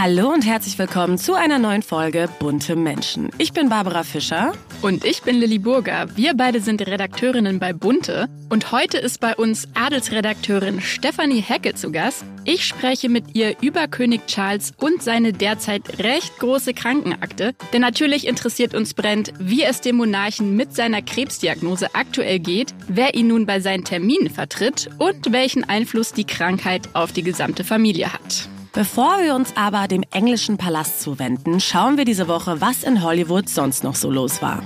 Hallo 0.00 0.32
und 0.32 0.46
herzlich 0.46 0.78
willkommen 0.78 1.18
zu 1.18 1.34
einer 1.34 1.58
neuen 1.58 1.82
Folge 1.82 2.28
Bunte 2.38 2.76
Menschen. 2.76 3.30
Ich 3.36 3.52
bin 3.52 3.68
Barbara 3.68 4.04
Fischer. 4.04 4.52
Und 4.80 5.04
ich 5.04 5.22
bin 5.22 5.34
Lilly 5.34 5.58
Burger. 5.58 6.06
Wir 6.14 6.34
beide 6.34 6.60
sind 6.60 6.86
Redakteurinnen 6.86 7.58
bei 7.58 7.72
Bunte. 7.72 8.28
Und 8.48 8.70
heute 8.70 8.98
ist 8.98 9.18
bei 9.18 9.34
uns 9.34 9.66
Adelsredakteurin 9.74 10.80
Stefanie 10.80 11.40
Hecke 11.40 11.74
zu 11.74 11.90
Gast. 11.90 12.22
Ich 12.44 12.64
spreche 12.64 13.08
mit 13.08 13.34
ihr 13.34 13.56
über 13.60 13.88
König 13.88 14.28
Charles 14.28 14.72
und 14.76 15.02
seine 15.02 15.32
derzeit 15.32 15.98
recht 15.98 16.38
große 16.38 16.74
Krankenakte. 16.74 17.56
Denn 17.72 17.80
natürlich 17.80 18.28
interessiert 18.28 18.74
uns 18.74 18.94
brennt, 18.94 19.32
wie 19.40 19.64
es 19.64 19.80
dem 19.80 19.96
Monarchen 19.96 20.54
mit 20.54 20.76
seiner 20.76 21.02
Krebsdiagnose 21.02 21.96
aktuell 21.96 22.38
geht, 22.38 22.72
wer 22.86 23.16
ihn 23.16 23.26
nun 23.26 23.46
bei 23.46 23.58
seinen 23.58 23.82
Terminen 23.82 24.30
vertritt 24.30 24.90
und 24.98 25.32
welchen 25.32 25.68
Einfluss 25.68 26.12
die 26.12 26.24
Krankheit 26.24 26.88
auf 26.92 27.10
die 27.10 27.24
gesamte 27.24 27.64
Familie 27.64 28.12
hat. 28.12 28.48
Bevor 28.72 29.18
wir 29.22 29.34
uns 29.34 29.56
aber 29.56 29.88
dem 29.88 30.04
englischen 30.12 30.56
Palast 30.56 31.00
zuwenden, 31.00 31.60
schauen 31.60 31.96
wir 31.96 32.04
diese 32.04 32.28
Woche, 32.28 32.60
was 32.60 32.84
in 32.84 33.02
Hollywood 33.02 33.48
sonst 33.48 33.82
noch 33.82 33.94
so 33.94 34.10
los 34.10 34.42
war. 34.42 34.62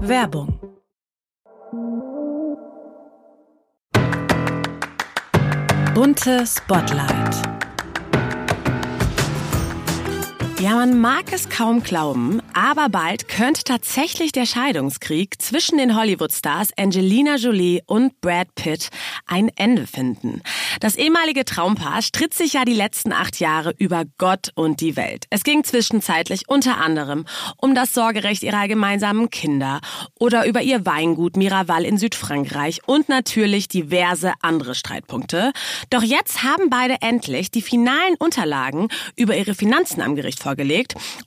Werbung 0.00 0.60
Bunte 5.94 6.46
Spotlight 6.46 7.55
ja, 10.58 10.74
man 10.74 10.98
mag 11.00 11.32
es 11.32 11.50
kaum 11.50 11.82
glauben, 11.82 12.40
aber 12.54 12.88
bald 12.88 13.28
könnte 13.28 13.62
tatsächlich 13.62 14.32
der 14.32 14.46
Scheidungskrieg 14.46 15.40
zwischen 15.40 15.76
den 15.76 15.94
Hollywood-Stars 15.94 16.70
Angelina 16.78 17.36
Jolie 17.36 17.82
und 17.86 18.20
Brad 18.22 18.54
Pitt 18.54 18.88
ein 19.26 19.50
Ende 19.56 19.86
finden. 19.86 20.40
Das 20.80 20.96
ehemalige 20.96 21.44
Traumpaar 21.44 22.00
stritt 22.00 22.32
sich 22.32 22.54
ja 22.54 22.64
die 22.64 22.74
letzten 22.74 23.12
acht 23.12 23.38
Jahre 23.38 23.74
über 23.78 24.04
Gott 24.16 24.50
und 24.54 24.80
die 24.80 24.96
Welt. 24.96 25.26
Es 25.28 25.44
ging 25.44 25.62
zwischenzeitlich 25.62 26.48
unter 26.48 26.78
anderem 26.78 27.26
um 27.58 27.74
das 27.74 27.92
Sorgerecht 27.92 28.42
ihrer 28.42 28.66
gemeinsamen 28.66 29.28
Kinder 29.28 29.80
oder 30.18 30.46
über 30.46 30.62
ihr 30.62 30.86
Weingut 30.86 31.36
Miraval 31.36 31.84
in 31.84 31.98
Südfrankreich 31.98 32.80
und 32.86 33.10
natürlich 33.10 33.68
diverse 33.68 34.32
andere 34.40 34.74
Streitpunkte. 34.74 35.52
Doch 35.90 36.02
jetzt 36.02 36.42
haben 36.42 36.70
beide 36.70 36.96
endlich 37.02 37.50
die 37.50 37.62
finalen 37.62 38.14
Unterlagen 38.18 38.88
über 39.16 39.36
ihre 39.36 39.54
Finanzen 39.54 40.00
am 40.00 40.16
Gericht 40.16 40.38
vorgelegt. 40.38 40.55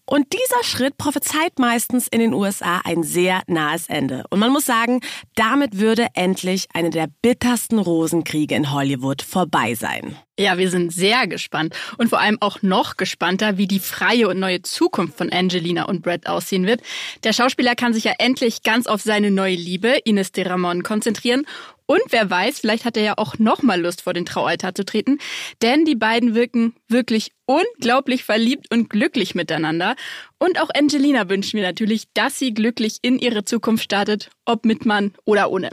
Und 0.05 0.33
dieser 0.33 0.63
Schritt 0.63 0.97
prophezeit 0.97 1.59
meistens 1.59 2.07
in 2.07 2.19
den 2.19 2.33
USA 2.33 2.81
ein 2.83 3.03
sehr 3.03 3.41
nahes 3.47 3.87
Ende. 3.87 4.23
Und 4.29 4.39
man 4.39 4.51
muss 4.51 4.65
sagen, 4.65 5.01
damit 5.35 5.79
würde 5.79 6.07
endlich 6.13 6.67
eine 6.73 6.89
der 6.89 7.07
bittersten 7.21 7.79
Rosenkriege 7.79 8.55
in 8.55 8.71
Hollywood 8.71 9.21
vorbei 9.21 9.75
sein. 9.75 10.17
Ja, 10.39 10.57
wir 10.57 10.69
sind 10.69 10.93
sehr 10.93 11.27
gespannt 11.27 11.75
und 11.97 12.07
vor 12.07 12.19
allem 12.21 12.37
auch 12.39 12.61
noch 12.61 12.95
gespannter, 12.95 13.57
wie 13.57 13.67
die 13.67 13.79
freie 13.79 14.29
und 14.29 14.39
neue 14.39 14.61
Zukunft 14.61 15.17
von 15.17 15.31
Angelina 15.31 15.83
und 15.83 16.01
Brad 16.01 16.27
aussehen 16.27 16.65
wird. 16.65 16.81
Der 17.25 17.33
Schauspieler 17.33 17.75
kann 17.75 17.93
sich 17.93 18.05
ja 18.05 18.13
endlich 18.19 18.63
ganz 18.63 18.87
auf 18.87 19.01
seine 19.01 19.31
neue 19.31 19.55
Liebe, 19.55 19.99
Ines 20.05 20.31
de 20.31 20.47
Ramon, 20.47 20.83
konzentrieren 20.83 21.45
und 21.89 22.03
wer 22.09 22.29
weiß, 22.29 22.59
vielleicht 22.59 22.85
hat 22.85 22.97
er 22.97 23.03
ja 23.03 23.13
auch 23.17 23.39
nochmal 23.39 23.81
Lust, 23.81 24.03
vor 24.03 24.13
den 24.13 24.23
Traualtar 24.23 24.75
zu 24.75 24.85
treten. 24.85 25.17
Denn 25.63 25.85
die 25.85 25.95
beiden 25.95 26.35
wirken 26.35 26.75
wirklich 26.87 27.31
unglaublich 27.47 28.23
verliebt 28.23 28.71
und 28.71 28.91
glücklich 28.91 29.33
miteinander. 29.33 29.95
Und 30.37 30.61
auch 30.61 30.69
Angelina 30.71 31.29
wünscht 31.29 31.55
mir 31.55 31.63
natürlich, 31.63 32.03
dass 32.13 32.37
sie 32.37 32.53
glücklich 32.53 32.99
in 33.01 33.17
ihre 33.17 33.43
Zukunft 33.43 33.85
startet, 33.85 34.29
ob 34.45 34.65
mit 34.65 34.85
Mann 34.85 35.15
oder 35.25 35.49
ohne. 35.49 35.71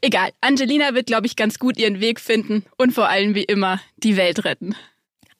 Egal, 0.00 0.30
Angelina 0.40 0.94
wird, 0.94 1.08
glaube 1.08 1.26
ich, 1.26 1.36
ganz 1.36 1.58
gut 1.58 1.76
ihren 1.76 2.00
Weg 2.00 2.18
finden 2.18 2.64
und 2.78 2.94
vor 2.94 3.10
allem 3.10 3.34
wie 3.34 3.44
immer 3.44 3.78
die 3.98 4.16
Welt 4.16 4.46
retten. 4.46 4.74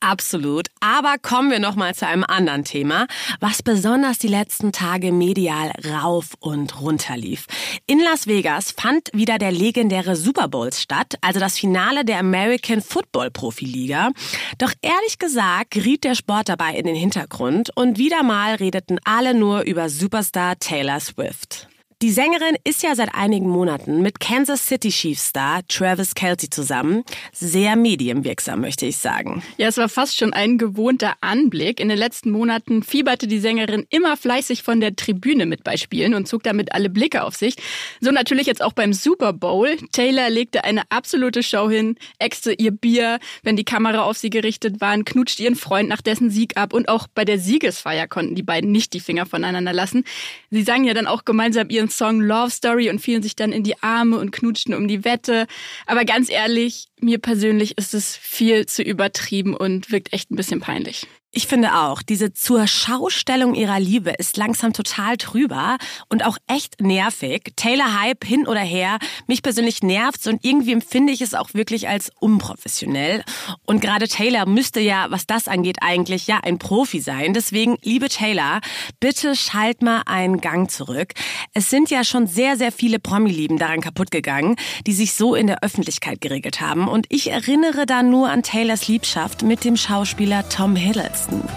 Absolut. 0.01 0.69
Aber 0.81 1.17
kommen 1.21 1.51
wir 1.51 1.59
noch 1.59 1.75
mal 1.75 1.95
zu 1.95 2.07
einem 2.07 2.25
anderen 2.25 2.65
Thema, 2.65 3.07
was 3.41 3.63
besonders 3.63 4.19
die 4.19 4.29
letzten 4.29 4.71
Tage 4.71 5.11
medial 5.11 5.73
rauf 5.85 6.35
und 6.39 6.81
runter 6.81 7.17
lief. 7.17 7.47
In 7.87 7.99
Las 7.99 8.27
Vegas 8.29 8.71
fand 8.71 9.11
wieder 9.13 9.39
der 9.39 9.51
legendäre 9.51 10.15
Super 10.15 10.47
Bowl 10.47 10.73
statt, 10.73 11.17
also 11.21 11.41
das 11.41 11.59
Finale 11.59 12.05
der 12.05 12.19
American 12.21 12.81
Football 12.81 13.31
Profiliga. 13.31 14.11
Doch 14.59 14.73
ehrlich 14.83 15.19
gesagt 15.19 15.73
geriet 15.73 16.05
der 16.05 16.15
Sport 16.15 16.49
dabei 16.49 16.75
in 16.75 16.87
den 16.87 16.97
Hintergrund 16.97 17.71
und 17.75 17.99
wieder 17.99 18.23
mal 18.23 18.55
redeten 18.55 18.99
alle 19.05 19.35
nur 19.35 19.63
über 19.63 19.89
Superstar 19.89 20.59
Taylor 20.59 21.01
Swift. 21.01 21.69
Die 22.01 22.13
Sängerin 22.13 22.57
ist 22.63 22.85
ja 22.85 22.95
seit 22.95 23.13
einigen 23.13 23.49
Monaten 23.49 24.03
mit 24.03 24.21
Kansas 24.21 24.65
City 24.65 24.91
Chiefs 24.91 25.31
Star 25.31 25.67
Travis 25.67 26.15
Kelty 26.15 26.49
zusammen. 26.49 27.03
Sehr 27.33 27.75
medienwirksam, 27.75 28.61
möchte 28.61 28.87
ich 28.87 28.99
sagen. 28.99 29.43
Ja, 29.57 29.67
es 29.67 29.79
war 29.79 29.89
fast 29.89 30.17
schon 30.17 30.33
ein 30.33 30.59
gewohnter 30.59 31.15
Anblick. 31.23 31.81
In 31.81 31.89
den 31.89 31.99
letzten 31.99 32.31
Monaten 32.31 32.85
fieberte 32.85 33.27
die 33.27 33.41
Sängerin 33.41 33.85
immer 33.91 34.17
fleißig 34.17 34.63
von 34.63 34.79
der 34.79 34.95
Tribüne 34.95 35.45
mit 35.45 35.65
bei 35.65 35.77
Spielen 35.77 36.15
und 36.15 36.29
zog 36.29 36.45
damit 36.45 36.73
alle 36.73 36.89
Blicke 36.89 37.25
auf 37.25 37.35
sich. 37.35 37.57
So 38.01 38.13
natürlich 38.13 38.47
jetzt 38.47 38.63
auch 38.63 38.75
beim 38.75 38.93
Super 38.93 39.33
Bowl. 39.33 39.77
Taylor 39.91 40.31
legte 40.31 40.63
eine 40.63 40.83
absolute 40.91 41.43
Show 41.43 41.69
hin, 41.69 41.97
äxte 42.21 42.53
ihr 42.53 42.71
Bier, 42.71 43.19
wenn 43.43 43.57
die 43.57 43.65
Kamera 43.65 44.03
auf 44.03 44.17
sie 44.17 44.31
gerichtet 44.31 44.81
war, 44.81 44.97
knutschte 45.03 45.43
ihren 45.43 45.57
Freund 45.57 45.89
nach 45.89 46.01
dessen 46.01 46.31
Sieg 46.31 46.57
ab 46.57 46.73
und 46.73 46.89
auch 46.89 47.09
bei 47.13 47.25
der 47.25 47.41
Siegesfeier 47.41 48.07
konnten 48.07 48.37
die 48.37 48.45
beiden 48.45 48.71
nicht 48.71 48.93
die 48.93 49.01
Finger 49.01 49.27
voneinander 49.27 49.73
lassen. 49.73 50.05
Sie 50.53 50.63
sangen 50.63 50.85
ja 50.85 50.95
dann 50.95 51.09
auch 51.09 51.25
gemeinsam 51.25 51.71
ihren 51.71 51.88
Song 51.91 52.21
Love 52.21 52.51
Story 52.51 52.91
und 52.91 53.01
fielen 53.01 53.23
sich 53.23 53.37
dann 53.37 53.53
in 53.53 53.63
die 53.63 53.83
Arme 53.83 54.19
und 54.19 54.31
knutschten 54.31 54.75
um 54.75 54.89
die 54.89 55.05
Wette. 55.05 55.47
Aber 55.87 56.05
ganz 56.05 56.31
ehrlich, 56.31 56.89
mir 57.01 57.19
persönlich 57.19 57.79
ist 57.79 57.95
es 57.95 58.17
viel 58.17 58.67
zu 58.67 58.83
übertrieben 58.83 59.55
und 59.55 59.91
wirkt 59.91 60.13
echt 60.13 60.31
ein 60.31 60.37
bisschen 60.37 60.61
peinlich. 60.61 61.07
Ich 61.31 61.47
finde 61.47 61.75
auch, 61.77 62.01
diese 62.01 62.33
zur 62.33 62.67
Schaustellung 62.67 63.55
ihrer 63.55 63.79
Liebe 63.79 64.13
ist 64.13 64.39
langsam 64.39 64.73
total 64.73 65.19
trüber 65.19 65.77
und 66.09 66.25
auch 66.25 66.39
echt 66.47 66.81
nervig. 66.81 67.53
Taylor 67.55 68.01
Hype 68.01 68.25
hin 68.25 68.47
oder 68.47 68.61
her, 68.61 68.97
mich 69.27 69.43
persönlich 69.43 69.83
nervt's 69.83 70.27
und 70.27 70.43
irgendwie 70.43 70.73
empfinde 70.73 71.13
ich 71.13 71.21
es 71.21 71.35
auch 71.35 71.53
wirklich 71.53 71.87
als 71.87 72.11
unprofessionell. 72.19 73.23
Und 73.67 73.83
gerade 73.83 74.09
Taylor 74.09 74.47
müsste 74.47 74.81
ja, 74.81 75.09
was 75.11 75.27
das 75.27 75.49
angeht, 75.49 75.77
eigentlich 75.83 76.27
ja 76.27 76.41
ein 76.43 76.59
Profi 76.59 76.99
sein. 76.99 77.35
Deswegen, 77.35 77.77
liebe 77.83 78.09
Taylor, 78.09 78.63
bitte 78.99 79.37
schalt 79.37 79.83
mal 79.83 80.05
einen 80.07 80.41
Gang 80.41 80.71
zurück. 80.71 81.13
Es 81.53 81.69
sind 81.69 81.91
ja 81.91 82.05
schon 82.05 82.27
sehr, 82.27 82.57
sehr 82.57 82.73
viele 82.73 82.99
Promi-Lieben 82.99 83.59
daran 83.59 83.83
kaputt 83.83 84.11
gegangen, 84.11 84.57
die 84.87 84.95
sich 84.95 85.13
so 85.13 85.35
in 85.35 85.47
der 85.47 85.63
Öffentlichkeit 85.63 86.23
geregelt 86.23 86.63
haben. 86.63 86.89
Und 86.89 87.05
ich 87.11 87.31
erinnere 87.31 87.85
da 87.85 88.03
nur 88.03 88.31
an 88.31 88.43
Taylors 88.43 88.89
Liebschaft 88.89 89.43
mit 89.43 89.67
dem 89.67 89.77
Schauspieler 89.77 90.49
Tom 90.49 90.75
Hiddleston 90.75 91.28
besten. 91.29 91.49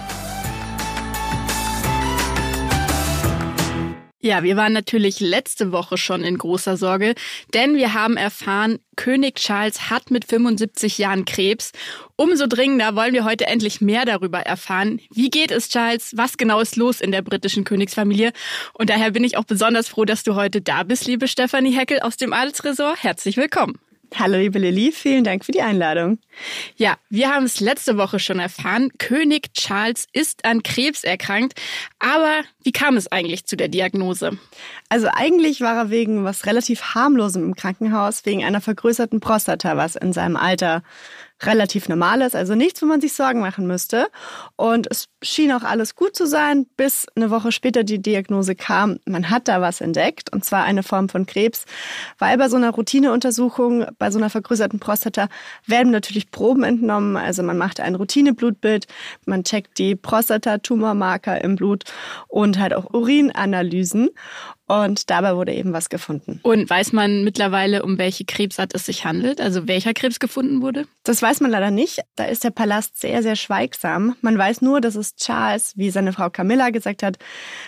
Ja, 4.24 4.44
wir 4.44 4.56
waren 4.56 4.72
natürlich 4.72 5.20
letzte 5.20 5.72
Woche 5.72 5.98
schon 5.98 6.24
in 6.24 6.38
großer 6.38 6.78
Sorge, 6.78 7.16
denn 7.56 7.76
wir 7.76 7.96
haben 7.96 8.18
erfahren, 8.18 8.78
König 8.96 9.38
Charles 9.38 9.90
hat 9.90 10.12
mit 10.12 10.26
75 10.26 11.00
Jahren 11.00 11.26
Krebs. 11.26 11.72
Umso 12.18 12.46
dringender 12.46 12.96
wollen 12.96 13.16
wir 13.16 13.26
heute 13.26 13.48
endlich 13.48 13.82
mehr 13.82 14.06
darüber 14.06 14.42
erfahren. 14.42 15.02
Wie 15.12 15.32
geht 15.32 15.50
es 15.50 15.70
Charles? 15.70 16.16
Was 16.16 16.38
genau 16.38 16.60
ist 16.60 16.76
los 16.76 17.02
in 17.02 17.12
der 17.12 17.24
britischen 17.24 17.64
Königsfamilie? 17.64 18.32
Und 18.74 18.92
daher 18.92 19.10
bin 19.10 19.24
ich 19.24 19.38
auch 19.38 19.46
besonders 19.46 19.88
froh, 19.88 20.06
dass 20.06 20.22
du 20.22 20.36
heute 20.36 20.62
da 20.62 20.84
bist, 20.84 21.08
liebe 21.08 21.28
Stefanie 21.28 21.76
Heckel 21.76 22.02
aus 22.02 22.16
dem 22.16 22.32
Adelsresort. 22.32 23.02
Herzlich 23.02 23.38
willkommen. 23.38 23.80
Hallo 24.14 24.38
liebe 24.38 24.60
Lilly, 24.60 24.92
vielen 24.92 25.24
Dank 25.24 25.46
für 25.46 25.54
die 25.54 25.62
Einladung. 25.62 26.20
Ja, 26.76 26.98
wir 27.10 27.30
haben 27.30 27.46
es 27.46 27.62
letzte 27.62 27.98
Woche 27.98 28.20
schon 28.20 28.40
erfahren. 28.40 28.92
König 28.98 29.54
Charles 29.54 30.06
ist 30.12 30.44
an 30.44 30.64
Krebs 30.64 31.06
erkrankt. 31.06 31.60
Aber 31.98 32.42
wie 32.62 32.74
kam 32.74 32.98
es 32.98 33.10
eigentlich 33.10 33.46
zu 33.46 33.56
der 33.56 33.70
Diagnose? 33.70 34.38
Also 34.90 35.08
eigentlich 35.12 35.62
war 35.62 35.76
er 35.78 35.90
wegen 35.92 36.26
was 36.26 36.46
relativ 36.46 36.94
harmlosem 36.94 37.44
im 37.44 37.56
Krankenhaus, 37.56 38.26
wegen 38.26 38.44
einer 38.44 38.60
vergrößerten 38.60 39.22
Prostata, 39.22 39.78
was 39.78 39.96
in 39.96 40.12
seinem 40.12 40.36
Alter 40.36 40.84
relativ 41.42 41.88
normal 41.88 42.22
ist, 42.22 42.36
also 42.36 42.54
nichts, 42.54 42.82
wo 42.82 42.86
man 42.86 43.02
sich 43.02 43.14
Sorgen 43.14 43.40
machen 43.40 43.66
müsste. 43.66 44.10
Und 44.58 44.88
es 44.92 45.08
schien 45.22 45.52
auch 45.52 45.64
alles 45.64 45.96
gut 45.96 46.16
zu 46.16 46.26
sein, 46.26 46.66
bis 46.78 47.06
eine 47.16 47.30
Woche 47.30 47.52
später 47.52 47.84
die 47.84 48.02
Diagnose 48.02 48.56
kam, 48.56 49.00
man 49.06 49.30
hat 49.30 49.48
da 49.48 49.62
was 49.62 49.82
entdeckt, 49.82 50.34
und 50.34 50.44
zwar 50.44 50.64
eine 50.64 50.84
Form 50.84 51.10
von 51.10 51.26
Krebs, 51.26 51.66
weil 52.18 52.38
bei 52.38 52.50
so 52.50 52.58
einer 52.58 52.72
Routineuntersuchung, 52.72 53.86
bei 53.98 54.12
so 54.12 54.18
einer 54.18 54.30
vergrößerten 54.30 54.80
Prostata 54.80 55.28
werden 55.66 55.92
natürlich 55.92 56.32
Proben 56.32 56.64
entnommen, 56.64 57.18
also 57.18 57.44
man 57.44 57.58
macht 57.58 57.80
ein 57.80 57.96
Routineblutbild, 57.96 58.88
man 59.26 59.44
checkt 59.44 59.78
die 59.78 59.96
Prostata-Tumormarker 59.96 61.44
im 61.44 61.56
Blut 61.56 61.84
und 62.28 62.60
halt 62.60 62.74
auch 62.74 62.94
Urinanalysen. 62.94 64.10
Und 64.72 65.10
dabei 65.10 65.36
wurde 65.36 65.54
eben 65.54 65.74
was 65.74 65.90
gefunden. 65.90 66.40
Und 66.44 66.70
weiß 66.70 66.94
man 66.94 67.26
mittlerweile, 67.26 67.84
um 67.84 67.98
welche 67.98 68.24
Krebsart 68.24 68.74
es 68.74 68.86
sich 68.86 69.04
handelt? 69.04 69.42
Also 69.42 69.68
welcher 69.68 69.94
Krebs 69.94 70.18
gefunden 70.18 70.62
wurde? 70.62 70.86
Das 71.04 71.22
weiß 71.22 71.42
man 71.42 71.52
leider 71.52 71.72
nicht. 71.72 72.00
Da 72.16 72.24
ist 72.24 72.46
der 72.46 72.52
Palast 72.52 72.98
sehr, 72.98 73.22
sehr 73.22 73.36
schweigsam. 73.36 74.16
Man 74.22 74.38
weiß 74.38 74.62
nur, 74.62 74.80
dass 74.80 74.96
es 74.96 75.11
Charles, 75.16 75.74
wie 75.76 75.90
seine 75.90 76.14
Frau 76.14 76.30
Camilla 76.30 76.70
gesagt 76.70 77.04
hat, 77.04 77.18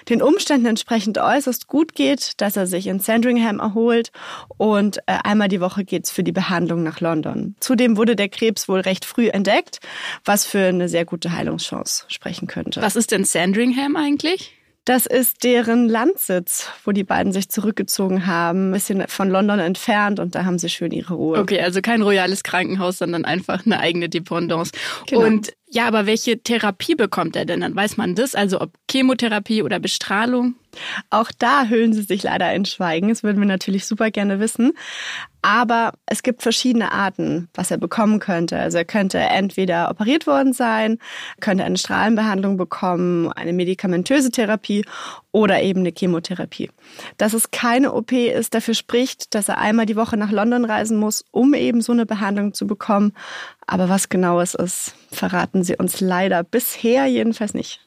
den 0.09 0.21
Umständen 0.21 0.65
entsprechend 0.65 1.17
äußerst 1.17 1.67
gut 1.67 1.93
geht, 1.93 2.41
dass 2.41 2.57
er 2.57 2.67
sich 2.67 2.87
in 2.87 2.99
Sandringham 2.99 3.59
erholt 3.59 4.11
und 4.57 4.97
äh, 4.99 5.17
einmal 5.23 5.47
die 5.47 5.61
Woche 5.61 5.83
geht's 5.83 6.11
für 6.11 6.23
die 6.23 6.31
Behandlung 6.31 6.83
nach 6.83 6.99
London. 6.99 7.55
Zudem 7.59 7.97
wurde 7.97 8.15
der 8.15 8.29
Krebs 8.29 8.67
wohl 8.67 8.79
recht 8.79 9.05
früh 9.05 9.29
entdeckt, 9.29 9.79
was 10.25 10.45
für 10.45 10.67
eine 10.67 10.89
sehr 10.89 11.05
gute 11.05 11.31
Heilungschance 11.31 12.05
sprechen 12.07 12.47
könnte. 12.47 12.81
Was 12.81 12.95
ist 12.95 13.11
denn 13.11 13.25
Sandringham 13.25 13.95
eigentlich? 13.95 14.53
Das 14.85 15.05
ist 15.05 15.45
deren 15.45 15.87
Landsitz, 15.87 16.69
wo 16.83 16.91
die 16.91 17.05
beiden 17.05 17.31
sich 17.31 17.47
zurückgezogen 17.49 18.27
haben, 18.27 18.69
ein 18.69 18.73
bisschen 18.73 19.07
von 19.07 19.29
London 19.29 19.59
entfernt 19.59 20.19
und 20.19 20.35
da 20.35 20.43
haben 20.43 20.59
sie 20.59 20.67
schön 20.67 20.91
ihre 20.91 21.13
Ruhe. 21.13 21.39
Okay, 21.39 21.61
also 21.61 21.79
kein 21.79 22.01
royales 22.01 22.43
Krankenhaus, 22.43 22.97
sondern 22.97 23.23
einfach 23.23 23.65
eine 23.65 23.79
eigene 23.79 24.09
Dependance. 24.09 24.73
Genau. 25.07 25.25
Und 25.25 25.53
ja, 25.73 25.87
aber 25.87 26.05
welche 26.05 26.37
Therapie 26.39 26.93
bekommt 26.93 27.35
er 27.35 27.45
denn? 27.45 27.61
Dann 27.61 27.75
weiß 27.75 27.97
man 27.97 28.13
das, 28.13 28.35
also 28.35 28.61
ob 28.61 28.73
Chemotherapie 28.89 29.63
oder 29.63 29.79
Bestrahlung? 29.79 30.53
Auch 31.09 31.31
da 31.37 31.65
hüllen 31.65 31.93
sie 31.93 32.03
sich 32.03 32.23
leider 32.23 32.53
in 32.53 32.65
Schweigen. 32.65 33.09
Das 33.09 33.23
würden 33.23 33.39
wir 33.39 33.47
natürlich 33.47 33.85
super 33.85 34.11
gerne 34.11 34.39
wissen. 34.39 34.73
Aber 35.41 35.93
es 36.05 36.23
gibt 36.23 36.41
verschiedene 36.41 36.91
Arten, 36.91 37.49
was 37.53 37.69
er 37.69 37.77
bekommen 37.77 38.19
könnte. 38.19 38.57
Also 38.57 38.77
er 38.77 38.85
könnte 38.85 39.19
entweder 39.19 39.89
operiert 39.89 40.25
worden 40.25 40.53
sein, 40.53 40.99
könnte 41.41 41.65
eine 41.65 41.77
Strahlenbehandlung 41.77 42.55
bekommen, 42.55 43.31
eine 43.33 43.51
medikamentöse 43.51 44.31
Therapie 44.31 44.85
oder 45.31 45.61
eben 45.61 45.81
eine 45.81 45.91
Chemotherapie. 45.95 46.71
Dass 47.17 47.33
es 47.33 47.51
keine 47.51 47.93
OP 47.93 48.13
ist, 48.13 48.53
dafür 48.53 48.73
spricht, 48.73 49.35
dass 49.35 49.49
er 49.49 49.57
einmal 49.57 49.85
die 49.85 49.97
Woche 49.97 50.15
nach 50.15 50.31
London 50.31 50.63
reisen 50.63 50.97
muss, 50.97 51.25
um 51.31 51.53
eben 51.53 51.81
so 51.81 51.91
eine 51.91 52.05
Behandlung 52.05 52.53
zu 52.53 52.65
bekommen. 52.65 53.13
Aber 53.73 53.89
was 53.89 54.07
genau 54.07 54.39
es 54.39 54.53
ist, 54.53 54.93
verraten 55.11 55.63
sie 55.63 55.75
uns 55.75 55.99
leider 55.99 56.43
bisher 56.43 57.07
jedenfalls 57.07 57.55
nicht. 57.55 57.79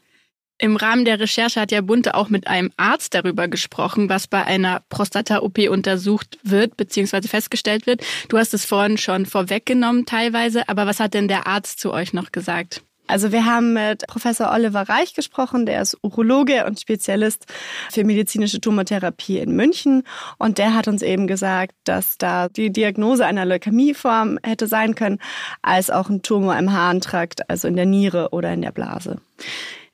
Im 0.59 0.75
Rahmen 0.75 1.05
der 1.05 1.21
Recherche 1.21 1.61
hat 1.61 1.71
ja 1.71 1.81
Bunte 1.81 2.17
auch 2.17 2.29
mit 2.29 2.49
einem 2.49 2.73
Arzt 2.77 3.15
darüber 3.15 3.47
gesprochen, 3.47 4.09
was 4.09 4.27
bei 4.27 4.45
einer 4.45 4.83
Prostata-OP 4.89 5.69
untersucht 5.71 6.41
wird 6.43 6.77
bzw. 6.77 7.29
festgestellt 7.29 7.87
wird. 7.87 8.03
Du 8.29 8.37
hast 8.37 8.53
es 8.53 8.65
vorhin 8.65 8.99
schon 8.99 9.27
vorweggenommen 9.27 10.07
teilweise, 10.07 10.69
aber 10.69 10.87
was 10.87 10.99
hat 10.99 11.15
denn 11.15 11.29
der 11.29 11.47
Arzt 11.47 11.79
zu 11.79 11.93
euch 11.93 12.13
noch 12.13 12.33
gesagt? 12.33 12.83
Also 13.07 13.31
wir 13.31 13.45
haben 13.47 13.73
mit 13.73 14.07
Professor 14.09 14.53
Oliver 14.53 14.89
Reich 14.89 15.15
gesprochen, 15.15 15.65
der 15.65 15.83
ist 15.83 15.97
Urologe 16.03 16.67
und 16.67 16.81
Spezialist 16.81 17.47
für 17.91 18.05
medizinische 18.05 18.61
Tumortherapie 18.61 19.39
in 19.39 19.55
München 19.55 20.03
und 20.39 20.59
der 20.59 20.75
hat 20.75 20.89
uns 20.89 21.03
eben 21.03 21.27
gesagt, 21.27 21.75
dass 21.85 22.19
da 22.19 22.49
die 22.49 22.73
Diagnose 22.73 23.25
einer 23.25 23.45
Leukämieform 23.45 24.39
hätte 24.43 24.67
sein 24.67 24.95
können, 24.95 25.19
als 25.63 25.91
auch 25.91 26.09
ein 26.09 26.23
Tumor 26.23 26.59
im 26.59 26.73
Harntrakt, 26.73 27.49
also 27.49 27.69
in 27.69 27.77
der 27.77 27.87
Niere 27.87 28.31
oder 28.31 28.53
in 28.53 28.63
der 28.63 28.73
Blase. 28.73 29.21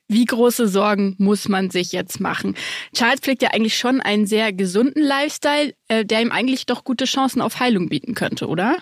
Wie 0.07 0.25
große 0.25 0.67
Sorgen 0.67 1.15
muss 1.17 1.47
man 1.47 1.69
sich 1.69 1.91
jetzt 1.91 2.19
machen? 2.19 2.55
Charles 2.95 3.21
pflegt 3.21 3.41
ja 3.41 3.49
eigentlich 3.51 3.77
schon 3.77 4.01
einen 4.01 4.25
sehr 4.25 4.51
gesunden 4.51 5.01
Lifestyle, 5.01 5.73
äh, 5.87 6.03
der 6.03 6.21
ihm 6.21 6.31
eigentlich 6.31 6.65
doch 6.65 6.83
gute 6.83 7.05
Chancen 7.05 7.41
auf 7.41 7.59
Heilung 7.59 7.89
bieten 7.89 8.13
könnte, 8.13 8.47
oder? 8.47 8.77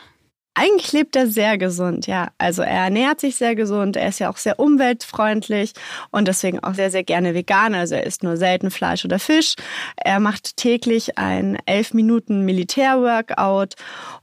Eigentlich 0.53 0.91
lebt 0.91 1.15
er 1.15 1.27
sehr 1.27 1.57
gesund, 1.57 2.07
ja. 2.07 2.29
Also 2.37 2.61
er 2.61 2.83
ernährt 2.83 3.21
sich 3.21 3.37
sehr 3.37 3.55
gesund, 3.55 3.95
er 3.95 4.09
ist 4.09 4.19
ja 4.19 4.29
auch 4.29 4.37
sehr 4.37 4.59
umweltfreundlich 4.59 5.71
und 6.11 6.27
deswegen 6.27 6.59
auch 6.59 6.73
sehr, 6.73 6.91
sehr 6.91 7.03
gerne 7.03 7.33
vegan. 7.33 7.73
Also 7.73 7.95
er 7.95 8.05
isst 8.05 8.23
nur 8.23 8.35
selten 8.35 8.69
Fleisch 8.69 9.05
oder 9.05 9.17
Fisch. 9.17 9.55
Er 9.95 10.19
macht 10.19 10.57
täglich 10.57 11.17
ein 11.17 11.57
elf 11.65 11.93
Minuten 11.93 12.43
Militärworkout 12.43 13.75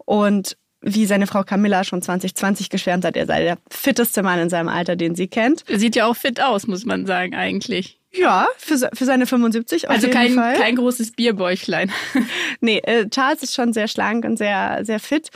und 0.05 0.57
wie 0.81 1.07
seine 1.07 1.27
Frau 1.27 1.43
Camilla 1.43 1.83
schon 1.83 2.03
2020 2.03 2.71
geschwärmt 2.71 3.05
hat, 3.05 3.17
er 3.17 3.27
sei 3.27 3.43
der 3.43 3.59
fitteste 3.71 4.23
Mann 4.23 4.39
in 4.39 4.49
seinem 4.49 4.69
Alter, 4.69 4.97
den 4.97 5.15
sie 5.15 5.27
kennt. 5.27 5.65
Er 5.69 5.79
sieht 5.79 5.97
ja 5.97 6.07
auch 6.07 6.17
fit 6.17 6.41
aus, 6.41 6.67
muss 6.67 6.85
man 6.85 7.07
sagen, 7.07 7.35
eigentlich. 7.35 7.99
Ja, 8.13 8.49
für, 8.57 8.89
für 8.93 9.05
seine 9.05 9.27
75 9.27 9.89
auf 9.89 9.95
also 9.95 10.07
jeden 10.07 10.19
kein, 10.19 10.35
Fall. 10.35 10.55
kein 10.55 10.77
großes 10.77 11.13
Bierbäuchlein. 11.13 11.91
nee, 12.61 12.79
äh, 12.79 13.09
Charles 13.09 13.43
ist 13.43 13.55
schon 13.55 13.73
sehr 13.73 13.89
schlank 13.89 14.25
und 14.25 14.39
sehr, 14.39 14.85
sehr 14.85 15.01
fit. 15.01 15.31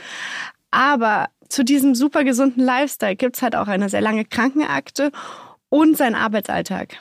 Aber 0.73 1.29
zu 1.49 1.63
diesem 1.63 1.93
super 1.93 2.23
gesunden 2.23 2.63
Lifestyle 2.63 3.15
gibt's 3.15 3.43
halt 3.43 3.55
auch 3.55 3.67
eine 3.67 3.89
sehr 3.89 4.01
lange 4.01 4.25
Krankenakte 4.25 5.11
und 5.69 5.95
sein 5.95 6.15
Arbeitsalltag. 6.15 6.97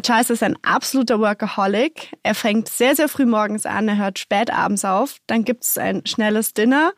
Charles 0.00 0.30
ist 0.30 0.44
ein 0.44 0.56
absoluter 0.62 1.18
Workaholic. 1.18 2.16
Er 2.22 2.36
fängt 2.36 2.68
sehr, 2.68 2.94
sehr 2.94 3.08
früh 3.08 3.26
morgens 3.26 3.66
an, 3.66 3.88
er 3.88 3.96
hört 3.96 4.20
spät 4.20 4.52
abends 4.52 4.84
auf. 4.84 5.16
Dann 5.26 5.42
gibt's 5.42 5.76
ein 5.76 6.06
schnelles 6.06 6.54
Dinner 6.54 6.92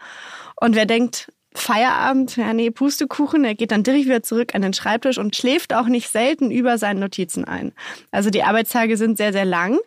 und 0.60 0.76
wer 0.76 0.84
denkt, 0.84 1.32
Feierabend, 1.54 2.36
ja 2.36 2.52
nee, 2.52 2.70
Pustekuchen, 2.70 3.42
er 3.46 3.54
geht 3.54 3.72
dann 3.72 3.82
direkt 3.82 4.04
wieder 4.04 4.22
zurück 4.22 4.54
an 4.54 4.60
den 4.60 4.74
Schreibtisch 4.74 5.16
und 5.16 5.34
schläft 5.34 5.72
auch 5.72 5.86
nicht 5.86 6.10
selten 6.10 6.50
über 6.50 6.76
seinen 6.76 7.00
Notizen 7.00 7.46
ein. 7.46 7.72
Also 8.10 8.28
die 8.28 8.42
Arbeitstage 8.42 8.98
sind 8.98 9.16
sehr, 9.16 9.32
sehr 9.32 9.46
lang. 9.46 9.78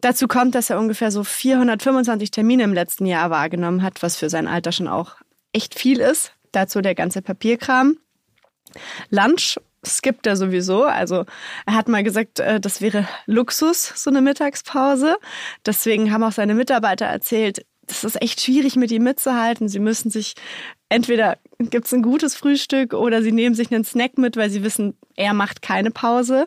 Dazu 0.00 0.28
kommt, 0.28 0.54
dass 0.54 0.70
er 0.70 0.78
ungefähr 0.78 1.10
so 1.10 1.24
425 1.24 2.30
Termine 2.30 2.62
im 2.62 2.72
letzten 2.72 3.04
Jahr 3.04 3.30
wahrgenommen 3.30 3.82
hat, 3.82 4.00
was 4.00 4.16
für 4.16 4.30
sein 4.30 4.46
Alter 4.46 4.70
schon 4.70 4.86
auch 4.86 5.16
echt 5.52 5.78
viel 5.78 6.00
ist. 6.00 6.32
Dazu 6.52 6.80
der 6.80 6.94
ganze 6.94 7.22
Papierkram. 7.22 7.98
Lunch 9.10 9.58
skippt 9.84 10.26
er 10.26 10.36
sowieso. 10.36 10.84
Also 10.84 11.24
er 11.66 11.74
hat 11.74 11.88
mal 11.88 12.02
gesagt, 12.02 12.40
äh, 12.40 12.60
das 12.60 12.80
wäre 12.80 13.08
Luxus, 13.26 13.92
so 13.96 14.10
eine 14.10 14.20
Mittagspause. 14.20 15.16
Deswegen 15.66 16.12
haben 16.12 16.22
auch 16.22 16.32
seine 16.32 16.54
Mitarbeiter 16.54 17.06
erzählt, 17.06 17.64
das 17.86 18.04
ist 18.04 18.22
echt 18.22 18.40
schwierig, 18.40 18.76
mit 18.76 18.92
ihm 18.92 19.02
mitzuhalten. 19.02 19.68
Sie 19.68 19.80
müssen 19.80 20.10
sich 20.10 20.34
entweder 20.88 21.38
gibt 21.58 21.86
es 21.86 21.92
ein 21.92 22.02
gutes 22.02 22.34
Frühstück 22.36 22.94
oder 22.94 23.22
sie 23.22 23.32
nehmen 23.32 23.54
sich 23.54 23.72
einen 23.72 23.84
Snack 23.84 24.18
mit, 24.18 24.36
weil 24.36 24.50
sie 24.50 24.62
wissen, 24.62 24.96
er 25.16 25.34
macht 25.34 25.62
keine 25.62 25.90
Pause. 25.90 26.46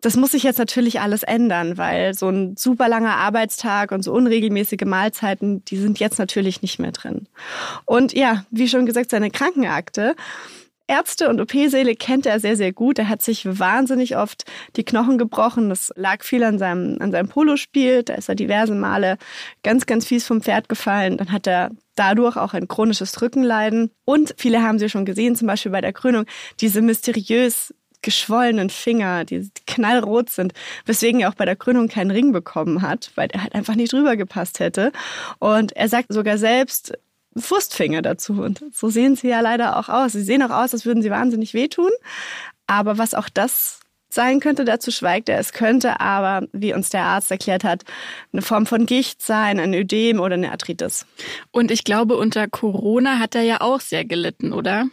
Das 0.00 0.16
muss 0.16 0.32
sich 0.32 0.42
jetzt 0.42 0.58
natürlich 0.58 1.00
alles 1.00 1.22
ändern, 1.22 1.78
weil 1.78 2.14
so 2.14 2.28
ein 2.28 2.56
super 2.56 2.88
langer 2.88 3.16
Arbeitstag 3.16 3.92
und 3.92 4.02
so 4.02 4.12
unregelmäßige 4.12 4.84
Mahlzeiten, 4.86 5.64
die 5.64 5.76
sind 5.76 6.00
jetzt 6.00 6.18
natürlich 6.18 6.62
nicht 6.62 6.78
mehr 6.78 6.92
drin. 6.92 7.28
Und 7.84 8.12
ja, 8.12 8.44
wie 8.50 8.68
schon 8.68 8.86
gesagt, 8.86 9.10
seine 9.10 9.30
Krankenakte 9.30 10.14
Ärzte 10.90 11.28
und 11.28 11.40
OP-Säle 11.40 11.94
kennt 11.94 12.26
er 12.26 12.40
sehr, 12.40 12.56
sehr 12.56 12.72
gut. 12.72 12.98
Er 12.98 13.08
hat 13.08 13.22
sich 13.22 13.46
wahnsinnig 13.46 14.16
oft 14.16 14.42
die 14.74 14.82
Knochen 14.82 15.18
gebrochen. 15.18 15.68
Das 15.68 15.92
lag 15.94 16.24
viel 16.24 16.42
an 16.42 16.58
seinem, 16.58 16.96
an 16.98 17.12
seinem 17.12 17.28
Polospiel. 17.28 18.02
Da 18.02 18.14
ist 18.14 18.28
er 18.28 18.34
diverse 18.34 18.74
Male 18.74 19.16
ganz, 19.62 19.86
ganz 19.86 20.04
fies 20.04 20.26
vom 20.26 20.42
Pferd 20.42 20.68
gefallen. 20.68 21.16
Dann 21.16 21.30
hat 21.30 21.46
er 21.46 21.70
dadurch 21.94 22.36
auch 22.36 22.54
ein 22.54 22.66
chronisches 22.66 23.22
Rückenleiden. 23.22 23.92
Und 24.04 24.34
viele 24.36 24.62
haben 24.62 24.80
sie 24.80 24.88
schon 24.88 25.04
gesehen, 25.04 25.36
zum 25.36 25.46
Beispiel 25.46 25.70
bei 25.70 25.80
der 25.80 25.92
Krönung, 25.92 26.24
diese 26.60 26.82
mysteriös 26.82 27.72
geschwollenen 28.02 28.70
Finger, 28.70 29.24
die 29.24 29.50
knallrot 29.66 30.30
sind, 30.30 30.52
weswegen 30.86 31.20
er 31.20 31.30
auch 31.30 31.34
bei 31.34 31.44
der 31.44 31.56
Krönung 31.56 31.88
keinen 31.88 32.10
Ring 32.10 32.32
bekommen 32.32 32.82
hat, 32.82 33.10
weil 33.14 33.28
er 33.32 33.42
halt 33.42 33.54
einfach 33.54 33.74
nicht 33.74 33.92
drüber 33.92 34.16
gepasst 34.16 34.60
hätte. 34.60 34.92
Und 35.38 35.72
er 35.76 35.88
sagt 35.88 36.12
sogar 36.12 36.38
selbst, 36.38 36.94
Wurstfinger 37.34 38.02
dazu. 38.02 38.42
Und 38.42 38.64
so 38.72 38.88
sehen 38.90 39.16
sie 39.16 39.28
ja 39.28 39.40
leider 39.40 39.78
auch 39.78 39.88
aus. 39.88 40.12
Sie 40.12 40.22
sehen 40.22 40.42
auch 40.42 40.50
aus, 40.50 40.72
als 40.72 40.84
würden 40.84 41.02
sie 41.02 41.10
wahnsinnig 41.10 41.54
wehtun. 41.54 41.90
Aber 42.66 42.98
was 42.98 43.14
auch 43.14 43.28
das 43.28 43.80
sein 44.08 44.40
könnte, 44.40 44.64
dazu 44.64 44.90
schweigt 44.90 45.28
er. 45.28 45.38
Es 45.38 45.52
könnte 45.52 46.00
aber, 46.00 46.46
wie 46.52 46.74
uns 46.74 46.90
der 46.90 47.04
Arzt 47.04 47.30
erklärt 47.30 47.64
hat, 47.64 47.84
eine 48.32 48.42
Form 48.42 48.66
von 48.66 48.86
Gicht 48.86 49.22
sein, 49.22 49.60
ein 49.60 49.72
Ödem 49.72 50.20
oder 50.20 50.34
eine 50.34 50.50
Arthritis. 50.50 51.06
Und 51.52 51.70
ich 51.70 51.84
glaube, 51.84 52.16
unter 52.16 52.48
Corona 52.48 53.18
hat 53.18 53.36
er 53.36 53.42
ja 53.42 53.60
auch 53.60 53.80
sehr 53.80 54.04
gelitten, 54.04 54.52
oder? 54.52 54.86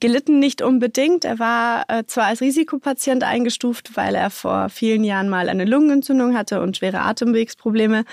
Gelitten 0.00 0.38
nicht 0.38 0.62
unbedingt. 0.62 1.24
Er 1.24 1.38
war 1.38 1.84
äh, 1.88 2.04
zwar 2.06 2.26
als 2.26 2.40
Risikopatient 2.40 3.24
eingestuft, 3.24 3.96
weil 3.96 4.14
er 4.14 4.30
vor 4.30 4.68
vielen 4.68 5.04
Jahren 5.04 5.28
mal 5.28 5.48
eine 5.48 5.64
Lungenentzündung 5.64 6.36
hatte 6.36 6.60
und 6.60 6.76
schwere 6.76 7.00
Atemwegsprobleme. 7.00 8.04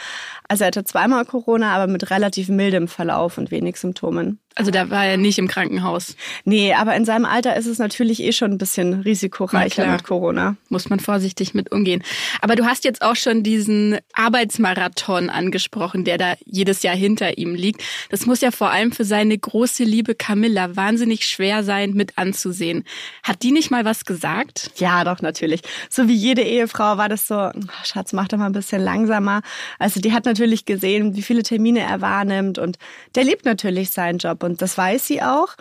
Also 0.48 0.64
er 0.64 0.68
hatte 0.68 0.84
zweimal 0.84 1.26
Corona, 1.26 1.74
aber 1.74 1.92
mit 1.92 2.12
relativ 2.12 2.50
mildem 2.50 2.88
Verlauf 2.88 3.38
und 3.38 3.52
wenig 3.52 3.78
Symptomen. 3.78 4.40
Also 4.56 4.72
da 4.72 4.90
war 4.90 5.06
er 5.06 5.18
nicht 5.18 5.38
im 5.38 5.48
Krankenhaus. 5.48 6.16
Nee, 6.44 6.74
aber 6.74 6.96
in 6.96 7.06
seinem 7.06 7.26
Alter 7.26 7.56
ist 7.56 7.66
es 7.66 7.78
natürlich 7.78 8.22
eh 8.22 8.34
schon 8.34 8.52
ein 8.52 8.58
bisschen 8.58 9.02
risikoreicher 9.02 9.88
mit 9.88 10.04
Corona. 10.04 10.56
Muss 10.70 10.90
man 10.90 11.00
vorsichtig 11.00 11.54
mit 11.54 11.72
umgehen. 11.72 12.04
Aber 12.42 12.56
du 12.56 12.66
hast 12.66 12.84
jetzt 12.84 13.02
auch 13.02 13.16
schon 13.16 13.44
diesen 13.44 13.98
Arbeitsmarathon 14.14 15.30
angesprochen, 15.30 16.04
der 16.04 16.18
da 16.18 16.34
jedes 16.46 16.84
Jahr 16.84 16.96
hinter 16.96 17.38
ihm 17.38 17.56
liegt. 17.56 17.84
Das 18.10 18.26
muss 18.26 18.42
ja 18.42 18.52
vor 18.52 18.72
allem 18.72 18.92
für 18.92 19.06
seine 19.06 19.38
große 19.38 19.84
Liebe 19.84 20.16
Camilla 20.16 20.76
wahnsinnig 20.76 21.26
schwer 21.26 21.64
sein, 21.64 21.94
mit 21.94 22.18
anzusehen. 22.18 22.84
Hat 23.24 23.44
die 23.44 23.52
nicht 23.52 23.72
mal 23.72 23.86
was 23.86 24.04
gesagt? 24.04 24.72
Ja, 24.78 25.04
doch, 25.04 25.22
natürlich. 25.22 25.62
So 25.90 26.08
wie 26.08 26.16
jede 26.16 26.42
Ehefrau 26.42 26.98
war 26.98 27.08
das 27.08 27.28
so, 27.28 27.52
Schatz, 27.86 28.14
mach 28.14 28.28
doch 28.28 28.38
mal 28.38 28.48
ein 28.48 28.52
bisschen 28.52 28.82
langsamer. 28.82 29.42
Also 29.78 30.02
die 30.02 30.12
hat 30.12 30.26
natürlich 30.26 30.66
gesehen, 30.66 31.16
wie 31.16 31.22
viele 31.22 31.44
Termine 31.44 31.80
er 31.82 32.02
wahrnimmt 32.02 32.58
und 32.58 32.78
der 33.16 33.24
liebt 33.24 33.46
natürlich 33.46 33.92
seinen 33.92 34.18
Job. 34.18 34.39
Job 34.40 34.44
und 34.44 34.62
das 34.62 34.78
weiß 34.78 35.06
sie 35.06 35.22
auch. 35.22 35.56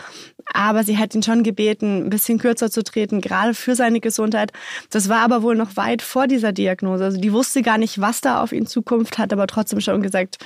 Aber 0.52 0.85
sie 0.85 0.97
hat 0.97 1.14
ihn 1.14 1.23
schon 1.23 1.42
gebeten, 1.42 2.06
ein 2.06 2.11
bisschen 2.11 2.38
kürzer 2.38 2.70
zu 2.70 2.82
treten, 2.82 3.20
gerade 3.20 3.54
für 3.54 3.75
seine 3.75 4.00
Gesundheit. 4.00 4.52
Das 4.90 5.08
war 5.08 5.20
aber 5.20 5.42
wohl 5.42 5.56
noch 5.56 5.76
weit 5.76 6.02
vor 6.02 6.26
dieser 6.26 6.52
Diagnose. 6.52 7.04
Also 7.04 7.20
die 7.20 7.32
wusste 7.32 7.62
gar 7.62 7.78
nicht, 7.78 8.00
was 8.00 8.20
da 8.20 8.42
auf 8.42 8.52
ihn 8.52 8.66
Zukunft 8.66 9.18
hat, 9.18 9.32
aber 9.32 9.47
trotzdem 9.47 9.80
schon 9.80 10.02
gesagt, 10.02 10.38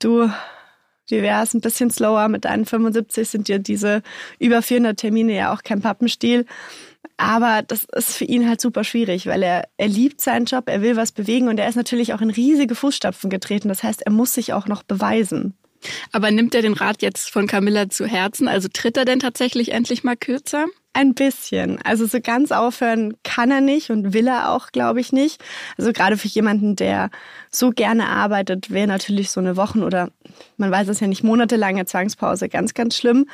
du, 0.00 0.28
wie 1.08 1.22
wäre 1.22 1.44
es 1.44 1.54
ein 1.54 1.60
bisschen 1.60 1.90
slower? 1.90 2.28
Mit 2.28 2.44
deinen 2.44 2.64
75 2.64 3.28
sind 3.28 3.48
dir 3.48 3.60
diese 3.60 4.02
über 4.40 4.62
400 4.62 4.98
Termine 4.98 5.36
ja 5.36 5.54
auch 5.54 5.62
kein 5.62 5.80
Pappenstiel. 5.80 6.44
Aber 7.18 7.62
das 7.62 7.84
ist 7.94 8.16
für 8.16 8.24
ihn 8.24 8.46
halt 8.48 8.60
super 8.60 8.82
schwierig, 8.82 9.26
weil 9.26 9.42
er, 9.42 9.68
er 9.76 9.88
liebt 9.88 10.20
seinen 10.20 10.44
Job, 10.44 10.68
er 10.68 10.82
will 10.82 10.96
was 10.96 11.12
bewegen 11.12 11.48
und 11.48 11.58
er 11.58 11.68
ist 11.68 11.76
natürlich 11.76 12.12
auch 12.12 12.20
in 12.20 12.30
riesige 12.30 12.74
Fußstapfen 12.74 13.30
getreten. 13.30 13.68
Das 13.68 13.84
heißt, 13.84 14.02
er 14.02 14.12
muss 14.12 14.34
sich 14.34 14.52
auch 14.52 14.66
noch 14.66 14.82
beweisen. 14.82 15.54
Aber 16.12 16.30
nimmt 16.30 16.54
er 16.54 16.62
den 16.62 16.74
Rat 16.74 17.02
jetzt 17.02 17.30
von 17.30 17.46
Camilla 17.46 17.88
zu 17.88 18.06
Herzen? 18.06 18.48
Also 18.48 18.68
tritt 18.72 18.96
er 18.96 19.04
denn 19.04 19.20
tatsächlich 19.20 19.72
endlich 19.72 20.04
mal 20.04 20.16
kürzer? 20.16 20.66
Ein 20.92 21.14
bisschen. 21.14 21.78
Also 21.82 22.06
so 22.06 22.20
ganz 22.22 22.52
aufhören 22.52 23.16
kann 23.22 23.50
er 23.50 23.60
nicht 23.60 23.90
und 23.90 24.14
will 24.14 24.26
er 24.26 24.50
auch, 24.50 24.68
glaube 24.72 25.00
ich, 25.00 25.12
nicht. 25.12 25.44
Also 25.76 25.92
gerade 25.92 26.16
für 26.16 26.28
jemanden, 26.28 26.74
der 26.74 27.10
so 27.50 27.70
gerne 27.70 28.08
arbeitet, 28.08 28.70
wäre 28.70 28.86
natürlich 28.86 29.30
so 29.30 29.40
eine 29.40 29.56
Wochen- 29.56 29.82
oder 29.82 30.10
man 30.56 30.70
weiß 30.70 30.88
es 30.88 31.00
ja 31.00 31.06
nicht, 31.06 31.22
monatelange 31.22 31.84
Zwangspause 31.84 32.48
ganz, 32.48 32.72
ganz 32.72 32.96
schlimm. 32.96 33.28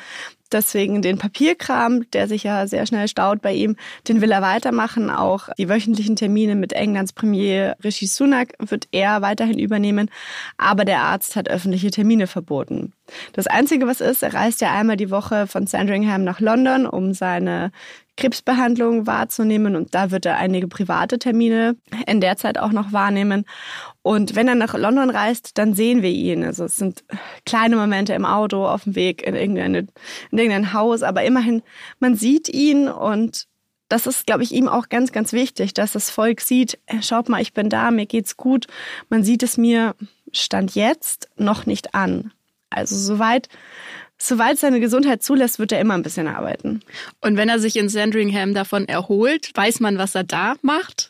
Deswegen 0.53 1.01
den 1.01 1.17
Papierkram, 1.17 2.09
der 2.11 2.27
sich 2.27 2.43
ja 2.43 2.67
sehr 2.67 2.85
schnell 2.85 3.07
staut 3.07 3.41
bei 3.41 3.53
ihm, 3.53 3.75
den 4.07 4.21
will 4.21 4.31
er 4.31 4.43
weitermachen. 4.43 5.09
Auch 5.09 5.49
die 5.57 5.67
wöchentlichen 5.67 6.15
Termine 6.15 6.55
mit 6.55 6.73
Englands 6.73 7.11
Premier 7.11 7.75
Rishi 7.83 8.05
Sunak 8.05 8.53
wird 8.59 8.87
er 8.91 9.23
weiterhin 9.23 9.57
übernehmen. 9.57 10.11
Aber 10.57 10.85
der 10.85 11.01
Arzt 11.01 11.35
hat 11.35 11.49
öffentliche 11.49 11.89
Termine 11.89 12.27
verboten. 12.27 12.93
Das 13.33 13.47
Einzige, 13.47 13.87
was 13.87 13.99
ist, 13.99 14.21
er 14.21 14.33
reist 14.33 14.61
ja 14.61 14.71
einmal 14.71 14.95
die 14.95 15.09
Woche 15.09 15.47
von 15.47 15.65
Sandringham 15.65 16.23
nach 16.23 16.39
London, 16.39 16.85
um 16.85 17.13
seine 17.13 17.71
Krebsbehandlung 18.15 19.07
wahrzunehmen 19.07 19.75
und 19.75 19.95
da 19.95 20.11
wird 20.11 20.25
er 20.25 20.37
einige 20.37 20.67
private 20.67 21.17
Termine 21.17 21.75
in 22.05 22.21
der 22.21 22.37
Zeit 22.37 22.59
auch 22.59 22.71
noch 22.71 22.91
wahrnehmen. 22.91 23.45
Und 24.03 24.35
wenn 24.35 24.47
er 24.47 24.55
nach 24.55 24.75
London 24.75 25.09
reist, 25.09 25.57
dann 25.57 25.73
sehen 25.73 26.03
wir 26.03 26.11
ihn. 26.11 26.43
Also 26.43 26.65
es 26.65 26.75
sind 26.75 27.03
kleine 27.45 27.75
Momente 27.75 28.13
im 28.13 28.25
Auto, 28.25 28.67
auf 28.67 28.83
dem 28.83 28.95
Weg 28.95 29.23
in, 29.23 29.35
irgendeine, 29.35 29.87
in 30.31 30.37
irgendein 30.37 30.73
Haus, 30.73 31.01
aber 31.01 31.23
immerhin, 31.23 31.63
man 31.99 32.15
sieht 32.15 32.49
ihn 32.49 32.87
und 32.87 33.47
das 33.89 34.07
ist, 34.07 34.25
glaube 34.25 34.43
ich, 34.43 34.51
ihm 34.51 34.67
auch 34.67 34.89
ganz, 34.89 35.11
ganz 35.11 35.33
wichtig, 35.33 35.73
dass 35.73 35.91
das 35.91 36.09
Volk 36.09 36.41
sieht, 36.41 36.79
schaut 37.01 37.29
mal, 37.29 37.41
ich 37.41 37.53
bin 37.53 37.69
da, 37.69 37.91
mir 37.91 38.05
geht's 38.05 38.37
gut. 38.37 38.67
Man 39.09 39.23
sieht 39.23 39.43
es 39.43 39.57
mir 39.57 39.95
Stand 40.31 40.73
jetzt 40.73 41.29
noch 41.37 41.65
nicht 41.65 41.93
an. 41.93 42.31
Also 42.71 42.95
soweit 42.95 43.49
Soweit 44.25 44.57
seine 44.57 44.79
Gesundheit 44.79 45.21
zulässt, 45.21 45.59
wird 45.59 45.73
er 45.73 45.81
immer 45.81 45.95
ein 45.95 46.01
bisschen 46.01 46.29
arbeiten. 46.29 46.79
Und 47.19 47.35
wenn 47.35 47.49
er 47.49 47.59
sich 47.59 47.75
in 47.75 47.89
Sandringham 47.89 48.53
davon 48.53 48.87
erholt, 48.87 49.51
weiß 49.53 49.81
man, 49.81 49.97
was 49.97 50.15
er 50.15 50.23
da 50.23 50.55
macht? 50.61 51.09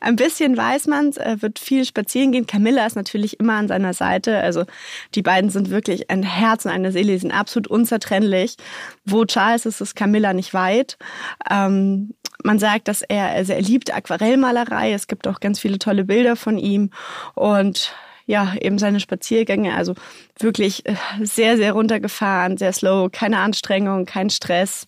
Ein 0.00 0.16
bisschen 0.16 0.54
weiß 0.54 0.86
man 0.86 1.12
er 1.12 1.40
wird 1.40 1.58
viel 1.58 1.86
spazieren 1.86 2.30
gehen. 2.30 2.46
Camilla 2.46 2.84
ist 2.84 2.94
natürlich 2.94 3.40
immer 3.40 3.54
an 3.54 3.68
seiner 3.68 3.94
Seite. 3.94 4.38
Also 4.40 4.66
die 5.14 5.22
beiden 5.22 5.48
sind 5.48 5.70
wirklich 5.70 6.10
ein 6.10 6.22
Herz 6.24 6.66
und 6.66 6.72
eine 6.72 6.92
Seele, 6.92 7.12
die 7.12 7.18
sind 7.20 7.32
absolut 7.32 7.68
unzertrennlich. 7.68 8.56
Wo 9.06 9.24
Charles 9.24 9.64
ist, 9.64 9.80
ist 9.80 9.96
Camilla 9.96 10.34
nicht 10.34 10.52
weit. 10.52 10.98
Ähm, 11.50 12.12
man 12.44 12.58
sagt, 12.58 12.86
dass 12.86 13.00
er, 13.00 13.30
also 13.30 13.54
er 13.54 13.62
liebt 13.62 13.94
Aquarellmalerei. 13.94 14.92
Es 14.92 15.06
gibt 15.06 15.26
auch 15.26 15.40
ganz 15.40 15.58
viele 15.58 15.78
tolle 15.78 16.04
Bilder 16.04 16.36
von 16.36 16.58
ihm. 16.58 16.90
Und 17.34 17.94
ja, 18.26 18.54
eben 18.60 18.78
seine 18.78 19.00
Spaziergänge, 19.00 19.74
also 19.74 19.94
wirklich 20.38 20.86
äh, 20.86 20.94
sehr, 21.20 21.56
sehr 21.56 21.72
runtergefahren, 21.72 22.56
sehr 22.56 22.72
slow, 22.72 23.08
keine 23.10 23.38
Anstrengung, 23.38 24.06
kein 24.06 24.30
Stress. 24.30 24.86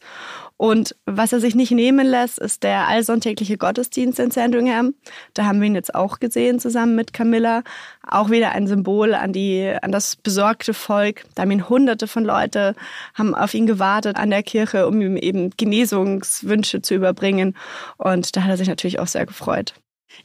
Und 0.57 0.95
was 1.05 1.33
er 1.33 1.41
sich 1.41 1.57
nicht 1.57 1.73
nehmen 1.73 2.07
lässt, 2.07 2.39
ist 2.39 2.63
der 2.63 2.87
allsonntägliche 2.87 3.59
Gottesdienst 3.59 4.21
in 4.21 4.31
Sandringham. 4.31 4.95
Da 5.35 5.47
haben 5.47 5.61
wir 5.61 5.67
ihn 5.67 5.75
jetzt 5.75 5.95
auch 5.95 6.21
gesehen, 6.21 6.61
zusammen 6.61 6.95
mit 6.95 7.13
Camilla. 7.13 7.65
Auch 8.07 8.31
wieder 8.31 8.53
ein 8.53 8.69
Symbol 8.69 9.15
an 9.15 9.33
die, 9.33 9.75
an 9.83 9.91
das 9.91 10.15
besorgte 10.15 10.73
Volk. 10.73 11.25
Da 11.35 11.43
haben 11.43 11.51
ihn 11.51 11.69
hunderte 11.69 12.07
von 12.07 12.25
Leute, 12.25 12.77
haben 13.15 13.35
auf 13.35 13.53
ihn 13.53 13.67
gewartet 13.67 14.17
an 14.17 14.31
der 14.31 14.45
Kirche, 14.45 14.87
um 14.87 15.01
ihm 15.01 15.17
eben 15.17 15.51
Genesungswünsche 15.51 16.83
zu 16.83 16.95
überbringen. 16.95 17.57
Und 17.97 18.37
da 18.37 18.45
hat 18.45 18.51
er 18.51 18.57
sich 18.57 18.69
natürlich 18.69 19.01
auch 19.01 19.09
sehr 19.09 19.27
gefreut. 19.27 19.75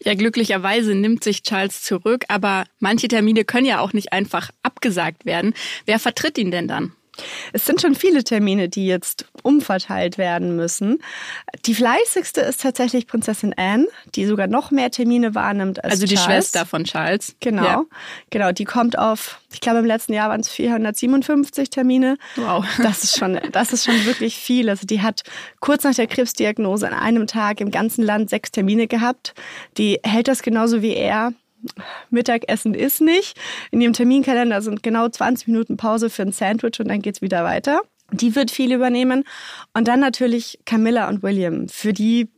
Ja, 0.04 0.14
glücklicherweise 0.14 0.96
nimmt 0.96 1.24
sich 1.24 1.44
Charles 1.44 1.82
zurück, 1.82 2.26
aber 2.28 2.66
manche 2.80 3.08
Termine 3.08 3.46
können 3.46 3.66
ja 3.66 3.80
auch 3.80 3.94
nicht 3.94 4.14
einfach 4.14 4.50
abgesagt 4.64 5.26
werden. 5.26 5.54
Wer 5.86 6.00
vertritt 6.00 6.38
ihn 6.38 6.52
denn 6.52 6.68
dann? 6.68 6.94
Es 7.54 7.66
sind 7.66 7.82
schon 7.82 7.96
viele 7.96 8.24
Termine, 8.24 8.70
die 8.70 8.86
jetzt 8.86 9.26
umverteilt 9.44 10.18
werden 10.18 10.56
müssen. 10.56 11.00
Die 11.66 11.74
fleißigste 11.76 12.42
ist 12.42 12.62
tatsächlich 12.62 13.08
Prinzessin 13.08 13.54
Anne, 13.58 13.88
die 14.16 14.26
sogar 14.26 14.48
noch 14.48 14.72
mehr 14.72 14.92
Termine 14.92 15.36
wahrnimmt 15.36 15.84
als 15.84 15.94
Also 15.94 16.06
die 16.06 16.16
Charles. 16.16 16.46
Schwester 16.52 16.66
von 16.66 16.84
Charles. 16.84 17.36
Genau. 17.40 17.64
Ja. 17.64 17.84
Genau, 18.30 18.52
die 18.52 18.66
kommt 18.66 18.98
auf, 18.98 19.40
ich 19.52 19.62
glaube 19.62 19.80
im 19.80 19.86
letzten 19.86 20.14
Jahr 20.14 20.30
waren 20.30 20.42
es 20.42 20.50
457 20.50 21.70
Termine. 21.70 22.18
Wow. 22.36 22.66
Das 22.82 23.04
ist 23.04 23.18
schon, 23.18 23.40
das 23.52 23.74
ist 23.74 23.86
schon 23.86 24.06
wirklich 24.06 24.36
viel. 24.38 24.70
Also 24.70 24.88
die 24.88 25.02
hat 25.02 25.24
kurz 25.60 25.84
nach 25.84 25.94
der 25.94 26.08
Krebsdiagnose 26.08 26.88
an 26.88 26.94
einem 26.94 27.28
Tag 27.28 27.62
im 27.62 27.72
ganzen 27.72 28.04
Land 28.04 28.30
sechs 28.30 28.52
Termine 28.52 28.88
gehabt. 28.88 29.34
Die 29.78 30.00
hält 30.04 30.28
das 30.28 30.42
genauso 30.42 30.82
wie 30.82 30.94
er. 30.94 31.34
Mittagessen 32.10 32.74
ist 32.74 33.02
nicht. 33.02 33.38
In 33.72 33.82
ihrem 33.82 33.94
Terminkalender 33.94 34.62
sind 34.62 34.84
genau 34.84 35.08
20 35.08 35.48
Minuten 35.48 35.78
Pause 35.78 36.10
für 36.10 36.24
ein 36.24 36.32
Sandwich 36.32 36.80
und 36.80 36.88
dann 36.88 37.02
geht's 37.02 37.22
wieder 37.22 37.44
weiter. 37.44 37.82
Die 38.12 38.36
wird 38.36 38.52
viel 38.52 38.74
übernehmen. 38.74 39.24
Und 39.74 39.88
dann 39.88 40.00
natürlich 40.00 40.60
Camilla 40.66 41.10
und 41.10 41.22
William, 41.22 41.68
für 41.70 41.94
die 41.94 42.30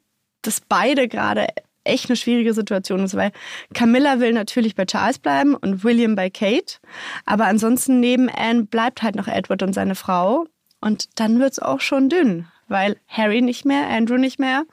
das 0.41 0.61
beide 0.67 1.07
gerade 1.07 1.47
echt 1.83 2.09
eine 2.09 2.15
schwierige 2.15 2.53
Situation 2.53 3.03
ist, 3.03 3.15
weil 3.15 3.31
Camilla 3.73 4.19
will 4.19 4.33
natürlich 4.33 4.75
bei 4.75 4.85
Charles 4.85 5.19
bleiben 5.19 5.55
und 5.55 5.83
William 5.83 6.15
bei 6.15 6.29
Kate. 6.29 6.77
Aber 7.25 7.45
ansonsten 7.45 7.99
neben 7.99 8.29
Anne 8.29 8.63
bleibt 8.63 9.01
halt 9.01 9.15
noch 9.15 9.27
Edward 9.27 9.63
und 9.63 9.73
seine 9.73 9.95
Frau. 9.95 10.45
Und 10.79 11.19
dann 11.19 11.39
wird's 11.39 11.59
auch 11.59 11.79
schon 11.79 12.09
dünn, 12.09 12.47
weil 12.67 12.97
Harry 13.07 13.41
nicht 13.41 13.65
mehr, 13.65 13.87
Andrew 13.87 14.17
nicht 14.17 14.39
mehr. 14.39 14.63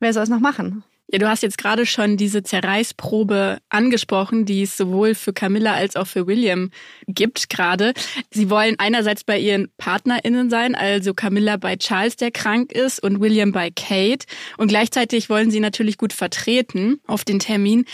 Wer 0.00 0.12
soll 0.12 0.24
es 0.24 0.28
noch 0.28 0.40
machen? 0.40 0.84
Ja, 1.12 1.18
du 1.18 1.28
hast 1.28 1.42
jetzt 1.42 1.58
gerade 1.58 1.86
schon 1.86 2.16
diese 2.16 2.44
Zerreißprobe 2.44 3.58
angesprochen, 3.68 4.44
die 4.44 4.62
es 4.62 4.76
sowohl 4.76 5.16
für 5.16 5.32
Camilla 5.32 5.74
als 5.74 5.96
auch 5.96 6.06
für 6.06 6.28
William 6.28 6.70
gibt 7.08 7.50
gerade. 7.50 7.94
Sie 8.30 8.48
wollen 8.48 8.76
einerseits 8.78 9.24
bei 9.24 9.36
ihren 9.36 9.72
PartnerInnen 9.76 10.50
sein, 10.50 10.76
also 10.76 11.12
Camilla 11.12 11.56
bei 11.56 11.74
Charles, 11.76 12.14
der 12.14 12.30
krank 12.30 12.70
ist, 12.70 13.02
und 13.02 13.20
William 13.20 13.50
bei 13.50 13.70
Kate. 13.70 14.24
Und 14.56 14.68
gleichzeitig 14.68 15.28
wollen 15.28 15.50
sie 15.50 15.58
natürlich 15.58 15.98
gut 15.98 16.12
vertreten 16.12 17.00
auf 17.08 17.24
den 17.24 17.40
Termin. 17.40 17.86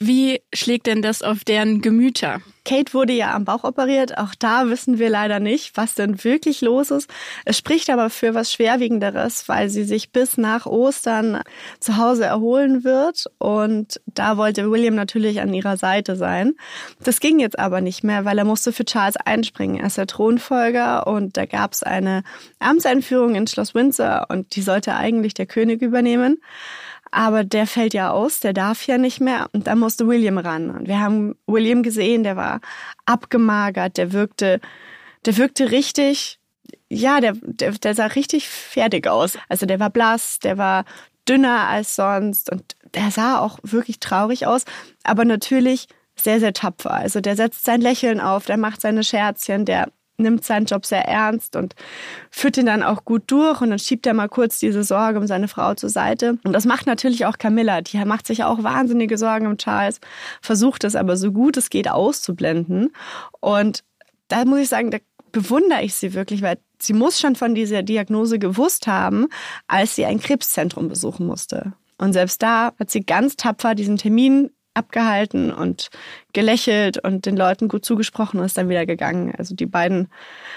Wie 0.00 0.40
schlägt 0.54 0.86
denn 0.86 1.02
das 1.02 1.22
auf 1.22 1.42
deren 1.42 1.80
Gemüter? 1.80 2.40
Kate 2.64 2.94
wurde 2.94 3.14
ja 3.14 3.34
am 3.34 3.44
Bauch 3.44 3.64
operiert. 3.64 4.16
Auch 4.18 4.34
da 4.38 4.68
wissen 4.68 4.98
wir 4.98 5.08
leider 5.08 5.40
nicht, 5.40 5.76
was 5.76 5.94
denn 5.94 6.22
wirklich 6.22 6.60
los 6.60 6.90
ist. 6.90 7.10
Es 7.44 7.58
spricht 7.58 7.90
aber 7.90 8.10
für 8.10 8.34
was 8.34 8.52
Schwerwiegenderes, 8.52 9.48
weil 9.48 9.70
sie 9.70 9.84
sich 9.84 10.12
bis 10.12 10.36
nach 10.36 10.66
Ostern 10.66 11.40
zu 11.80 11.96
Hause 11.96 12.26
erholen 12.26 12.84
wird. 12.84 13.24
Und 13.38 14.00
da 14.06 14.36
wollte 14.36 14.70
William 14.70 14.94
natürlich 14.94 15.40
an 15.40 15.52
ihrer 15.52 15.76
Seite 15.76 16.14
sein. 16.14 16.54
Das 17.02 17.18
ging 17.18 17.40
jetzt 17.40 17.58
aber 17.58 17.80
nicht 17.80 18.04
mehr, 18.04 18.24
weil 18.24 18.38
er 18.38 18.44
musste 18.44 18.72
für 18.72 18.84
Charles 18.84 19.16
einspringen. 19.16 19.80
Er 19.80 19.86
ist 19.86 19.98
der 19.98 20.06
Thronfolger 20.06 21.06
und 21.06 21.36
da 21.36 21.46
gab 21.46 21.72
es 21.72 21.82
eine 21.82 22.22
Amtseinführung 22.60 23.34
in 23.34 23.46
Schloss 23.46 23.74
Windsor 23.74 24.26
und 24.28 24.54
die 24.54 24.62
sollte 24.62 24.94
eigentlich 24.94 25.34
der 25.34 25.46
König 25.46 25.82
übernehmen. 25.82 26.40
Aber 27.10 27.44
der 27.44 27.66
fällt 27.66 27.94
ja 27.94 28.10
aus, 28.10 28.40
der 28.40 28.52
darf 28.52 28.86
ja 28.86 28.98
nicht 28.98 29.20
mehr. 29.20 29.48
Und 29.52 29.66
da 29.66 29.74
musste 29.74 30.06
William 30.06 30.38
ran. 30.38 30.70
Und 30.70 30.88
wir 30.88 31.00
haben 31.00 31.36
William 31.46 31.82
gesehen, 31.82 32.22
der 32.22 32.36
war 32.36 32.60
abgemagert, 33.06 33.96
der 33.96 34.12
wirkte, 34.12 34.60
der 35.26 35.36
wirkte 35.36 35.70
richtig, 35.70 36.38
ja, 36.88 37.20
der, 37.20 37.34
der, 37.42 37.72
der 37.72 37.94
sah 37.94 38.06
richtig 38.06 38.48
fertig 38.48 39.06
aus. 39.06 39.38
Also 39.48 39.66
der 39.66 39.80
war 39.80 39.90
blass, 39.90 40.38
der 40.38 40.58
war 40.58 40.84
dünner 41.28 41.68
als 41.68 41.96
sonst 41.96 42.50
und 42.50 42.76
der 42.94 43.10
sah 43.10 43.38
auch 43.38 43.58
wirklich 43.62 44.00
traurig 44.00 44.46
aus. 44.46 44.64
Aber 45.04 45.24
natürlich 45.24 45.86
sehr, 46.16 46.40
sehr 46.40 46.52
tapfer. 46.52 46.92
Also 46.92 47.20
der 47.20 47.36
setzt 47.36 47.64
sein 47.64 47.80
Lächeln 47.80 48.20
auf, 48.20 48.46
der 48.46 48.56
macht 48.56 48.80
seine 48.80 49.04
Scherzchen, 49.04 49.64
der 49.64 49.88
nimmt 50.18 50.44
seinen 50.44 50.66
Job 50.66 50.84
sehr 50.84 51.06
ernst 51.06 51.56
und 51.56 51.74
führt 52.30 52.56
ihn 52.56 52.66
dann 52.66 52.82
auch 52.82 53.04
gut 53.04 53.22
durch 53.28 53.60
und 53.60 53.70
dann 53.70 53.78
schiebt 53.78 54.06
er 54.06 54.14
mal 54.14 54.28
kurz 54.28 54.58
diese 54.58 54.82
Sorge 54.82 55.18
um 55.18 55.26
seine 55.26 55.48
Frau 55.48 55.74
zur 55.74 55.88
Seite. 55.88 56.38
Und 56.44 56.52
das 56.52 56.66
macht 56.66 56.86
natürlich 56.86 57.24
auch 57.26 57.38
Camilla. 57.38 57.80
Die 57.80 58.04
macht 58.04 58.26
sich 58.26 58.44
auch 58.44 58.62
wahnsinnige 58.62 59.16
Sorgen 59.16 59.46
um 59.46 59.56
Charles, 59.56 60.00
versucht 60.42 60.84
es 60.84 60.96
aber 60.96 61.16
so 61.16 61.32
gut 61.32 61.56
es 61.56 61.70
geht 61.70 61.88
auszublenden. 61.88 62.90
Und 63.40 63.84
da 64.26 64.44
muss 64.44 64.58
ich 64.60 64.68
sagen, 64.68 64.90
da 64.90 64.98
bewundere 65.32 65.82
ich 65.82 65.94
sie 65.94 66.14
wirklich, 66.14 66.42
weil 66.42 66.58
sie 66.78 66.92
muss 66.92 67.20
schon 67.20 67.36
von 67.36 67.54
dieser 67.54 67.82
Diagnose 67.82 68.38
gewusst 68.38 68.86
haben, 68.86 69.28
als 69.66 69.94
sie 69.94 70.04
ein 70.04 70.20
Krebszentrum 70.20 70.88
besuchen 70.88 71.26
musste. 71.26 71.72
Und 71.98 72.12
selbst 72.12 72.42
da 72.42 72.72
hat 72.78 72.90
sie 72.90 73.00
ganz 73.04 73.36
tapfer 73.36 73.74
diesen 73.74 73.96
Termin 73.96 74.50
abgehalten 74.78 75.52
und 75.52 75.90
gelächelt 76.32 77.02
und 77.04 77.26
den 77.26 77.36
Leuten 77.36 77.68
gut 77.68 77.84
zugesprochen 77.84 78.40
und 78.40 78.46
ist 78.46 78.56
dann 78.56 78.68
wieder 78.68 78.86
gegangen. 78.86 79.34
Also 79.36 79.54
die 79.54 79.66
beiden 79.66 80.08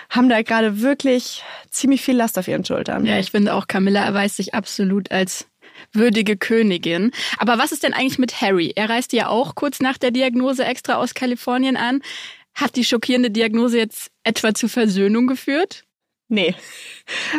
haben 0.10 0.30
da 0.30 0.42
gerade 0.42 0.82
wirklich 0.82 1.44
ziemlich 1.70 2.02
viel 2.02 2.16
Last 2.16 2.38
auf 2.38 2.48
ihren 2.48 2.64
Schultern. 2.64 3.06
Ja, 3.06 3.20
ich 3.20 3.32
finde 3.32 3.54
auch, 3.54 3.68
Camilla 3.68 4.06
erweist 4.06 4.38
sich 4.38 4.54
absolut 4.54 5.12
als 5.12 5.48
würdige 5.94 6.38
Königin. 6.38 7.12
Aber 7.38 7.58
was 7.58 7.72
ist 7.72 7.84
denn 7.84 7.94
eigentlich 7.94 8.20
mit 8.20 8.42
Harry? 8.42 8.72
Er 8.76 8.90
reiste 8.90 9.18
ja 9.18 9.28
auch 9.28 9.56
kurz 9.56 9.80
nach 9.80 9.98
der 9.98 10.12
Diagnose 10.12 10.64
extra 10.64 10.96
aus 10.96 11.14
Kalifornien 11.14 11.78
an. 11.78 12.02
Hat 12.54 12.76
die 12.76 12.84
schockierende 12.84 13.32
Diagnose 13.32 13.78
jetzt 13.78 14.12
etwa 14.24 14.54
zur 14.54 14.70
Versöhnung 14.70 15.28
geführt? 15.28 15.86
Nee. 16.32 16.56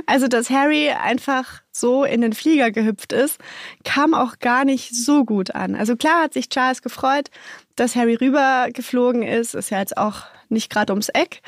Also, 0.05 0.29
dass 0.29 0.51
Harry 0.51 0.91
einfach 0.91 1.63
so 1.73 2.05
in 2.05 2.21
den 2.21 2.35
Flieger 2.35 2.71
gehüpft 2.71 3.15
ist, 3.15 3.39
kam 3.85 4.13
auch 4.13 4.39
gar 4.39 4.67
nicht 4.67 4.95
so 4.95 5.25
gut 5.25 5.55
an. 5.55 5.75
Also 5.75 5.97
klar 5.97 6.25
hat 6.25 6.35
sich 6.35 6.51
Charles 6.51 6.83
gefreut, 6.83 7.31
dass 7.75 7.97
Harry 7.97 8.17
rübergeflogen 8.17 9.23
ist. 9.23 9.55
Ist 9.55 9.71
ja 9.71 9.79
jetzt 9.79 9.97
auch 9.97 10.25
nicht 10.51 10.71
gerade 10.71 10.93
ums 10.93 11.09
Eck. 11.09 11.41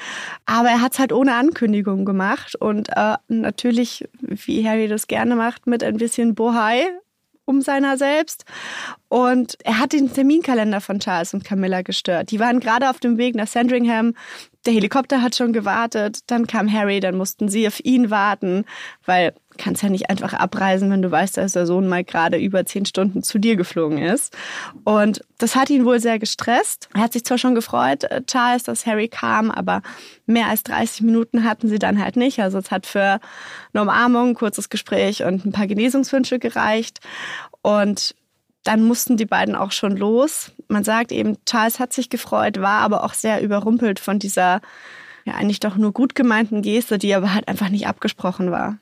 Aber 0.46 0.70
er 0.70 0.80
hat 0.80 0.94
es 0.94 0.98
halt 0.98 1.12
ohne 1.12 1.34
Ankündigung 1.34 2.06
gemacht. 2.06 2.54
Und 2.56 2.88
äh, 2.96 3.16
natürlich, 3.28 4.08
wie 4.22 4.66
Harry 4.66 4.88
das 4.88 5.06
gerne 5.06 5.36
macht, 5.36 5.66
mit 5.66 5.84
ein 5.84 5.98
bisschen 5.98 6.34
Bohai 6.34 6.86
um 7.44 7.60
seiner 7.60 7.98
selbst. 7.98 8.46
Und 9.10 9.58
er 9.64 9.80
hat 9.80 9.92
den 9.92 10.10
Terminkalender 10.10 10.80
von 10.80 10.98
Charles 10.98 11.34
und 11.34 11.44
Camilla 11.44 11.82
gestört. 11.82 12.30
Die 12.30 12.40
waren 12.40 12.58
gerade 12.58 12.88
auf 12.88 13.00
dem 13.00 13.18
Weg 13.18 13.34
nach 13.34 13.48
Sandringham. 13.48 14.14
Der 14.66 14.72
Helikopter 14.72 15.20
hat 15.20 15.36
schon 15.36 15.52
gewartet. 15.52 16.20
Dann 16.26 16.46
kam 16.46 16.72
Harry, 16.72 17.00
dann 17.00 17.16
mussten 17.16 17.48
sie 17.48 17.66
auf 17.66 17.84
ihn 17.84 18.10
warten, 18.10 18.64
weil 19.04 19.34
kannst 19.56 19.82
ja 19.82 19.88
nicht 19.88 20.10
einfach 20.10 20.32
abreisen, 20.32 20.90
wenn 20.90 21.02
du 21.02 21.10
weißt, 21.10 21.36
dass 21.36 21.52
der 21.52 21.66
Sohn 21.66 21.86
mal 21.86 22.04
gerade 22.04 22.38
über 22.38 22.64
zehn 22.64 22.86
Stunden 22.86 23.22
zu 23.22 23.38
dir 23.38 23.56
geflogen 23.56 23.98
ist. 23.98 24.36
Und 24.84 25.20
das 25.38 25.54
hat 25.56 25.70
ihn 25.70 25.84
wohl 25.84 26.00
sehr 26.00 26.18
gestresst. 26.18 26.88
Er 26.94 27.02
hat 27.02 27.12
sich 27.12 27.24
zwar 27.24 27.38
schon 27.38 27.54
gefreut, 27.54 28.04
äh, 28.04 28.22
Charles, 28.24 28.64
dass 28.64 28.86
Harry 28.86 29.08
kam, 29.08 29.50
aber 29.50 29.82
mehr 30.26 30.48
als 30.48 30.62
30 30.64 31.02
Minuten 31.02 31.44
hatten 31.44 31.68
sie 31.68 31.78
dann 31.78 32.02
halt 32.02 32.16
nicht. 32.16 32.40
Also 32.40 32.58
es 32.58 32.70
hat 32.70 32.86
für 32.86 33.20
eine 33.72 33.82
Umarmung, 33.82 34.30
ein 34.30 34.34
kurzes 34.34 34.70
Gespräch 34.70 35.24
und 35.24 35.44
ein 35.44 35.52
paar 35.52 35.66
Genesungswünsche 35.66 36.38
gereicht. 36.38 37.00
Und 37.62 38.14
dann 38.64 38.82
mussten 38.82 39.16
die 39.16 39.26
beiden 39.26 39.54
auch 39.54 39.72
schon 39.72 39.96
los. 39.96 40.52
Man 40.68 40.84
sagt 40.84 41.12
eben, 41.12 41.36
Charles 41.44 41.78
hat 41.78 41.92
sich 41.92 42.10
gefreut, 42.10 42.60
war 42.60 42.80
aber 42.80 43.04
auch 43.04 43.14
sehr 43.14 43.42
überrumpelt 43.42 44.00
von 44.00 44.18
dieser 44.18 44.60
ja 45.24 45.34
eigentlich 45.34 45.60
doch 45.60 45.76
nur 45.76 45.92
gut 45.92 46.14
gemeinten 46.14 46.62
Geste, 46.62 46.98
die 46.98 47.14
aber 47.14 47.32
halt 47.32 47.48
einfach 47.48 47.68
nicht 47.68 47.86
abgesprochen 47.86 48.50
war. 48.50 48.78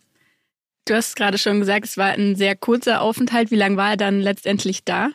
Du 0.87 0.95
hast 0.95 1.15
gerade 1.15 1.39
schon 1.39 1.61
gesagt, 1.61 1.85
es 1.85 1.97
war 1.97 2.11
ein 2.11 2.35
sehr 2.35 2.57
kurzer 2.57 3.01
Aufenthalt. 3.01 3.51
Wie 3.51 3.57
lange 3.57 3.77
war 3.77 3.91
er 3.91 3.97
dann 3.97 4.21
letztendlich 4.21 4.85
da? 4.85 5.11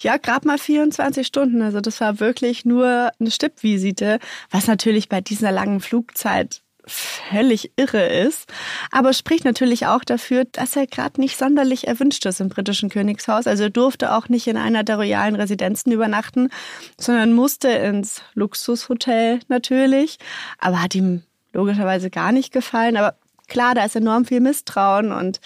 Ja, 0.00 0.18
gerade 0.18 0.46
mal 0.46 0.58
24 0.58 1.26
Stunden. 1.26 1.62
Also 1.62 1.80
das 1.80 2.00
war 2.00 2.20
wirklich 2.20 2.64
nur 2.64 3.10
eine 3.18 3.30
Stippvisite, 3.30 4.18
was 4.50 4.66
natürlich 4.66 5.08
bei 5.08 5.20
dieser 5.20 5.52
langen 5.52 5.80
Flugzeit 5.80 6.63
völlig 6.86 7.72
irre 7.76 8.06
ist. 8.06 8.52
Aber 8.90 9.12
spricht 9.12 9.44
natürlich 9.44 9.86
auch 9.86 10.04
dafür, 10.04 10.44
dass 10.44 10.76
er 10.76 10.86
gerade 10.86 11.20
nicht 11.20 11.38
sonderlich 11.38 11.86
erwünscht 11.86 12.24
ist 12.26 12.40
im 12.40 12.48
britischen 12.48 12.88
Königshaus. 12.88 13.46
Also 13.46 13.64
er 13.64 13.70
durfte 13.70 14.14
auch 14.14 14.28
nicht 14.28 14.46
in 14.46 14.56
einer 14.56 14.84
der 14.84 14.96
royalen 14.96 15.36
Residenzen 15.36 15.92
übernachten, 15.92 16.50
sondern 16.98 17.32
musste 17.32 17.68
ins 17.68 18.22
Luxushotel 18.34 19.40
natürlich. 19.48 20.18
Aber 20.58 20.82
hat 20.82 20.94
ihm 20.94 21.22
logischerweise 21.52 22.10
gar 22.10 22.32
nicht 22.32 22.52
gefallen. 22.52 22.96
Aber 22.96 23.16
klar, 23.48 23.74
da 23.74 23.84
ist 23.84 23.96
enorm 23.96 24.24
viel 24.24 24.40
Misstrauen 24.40 25.12
und 25.12 25.40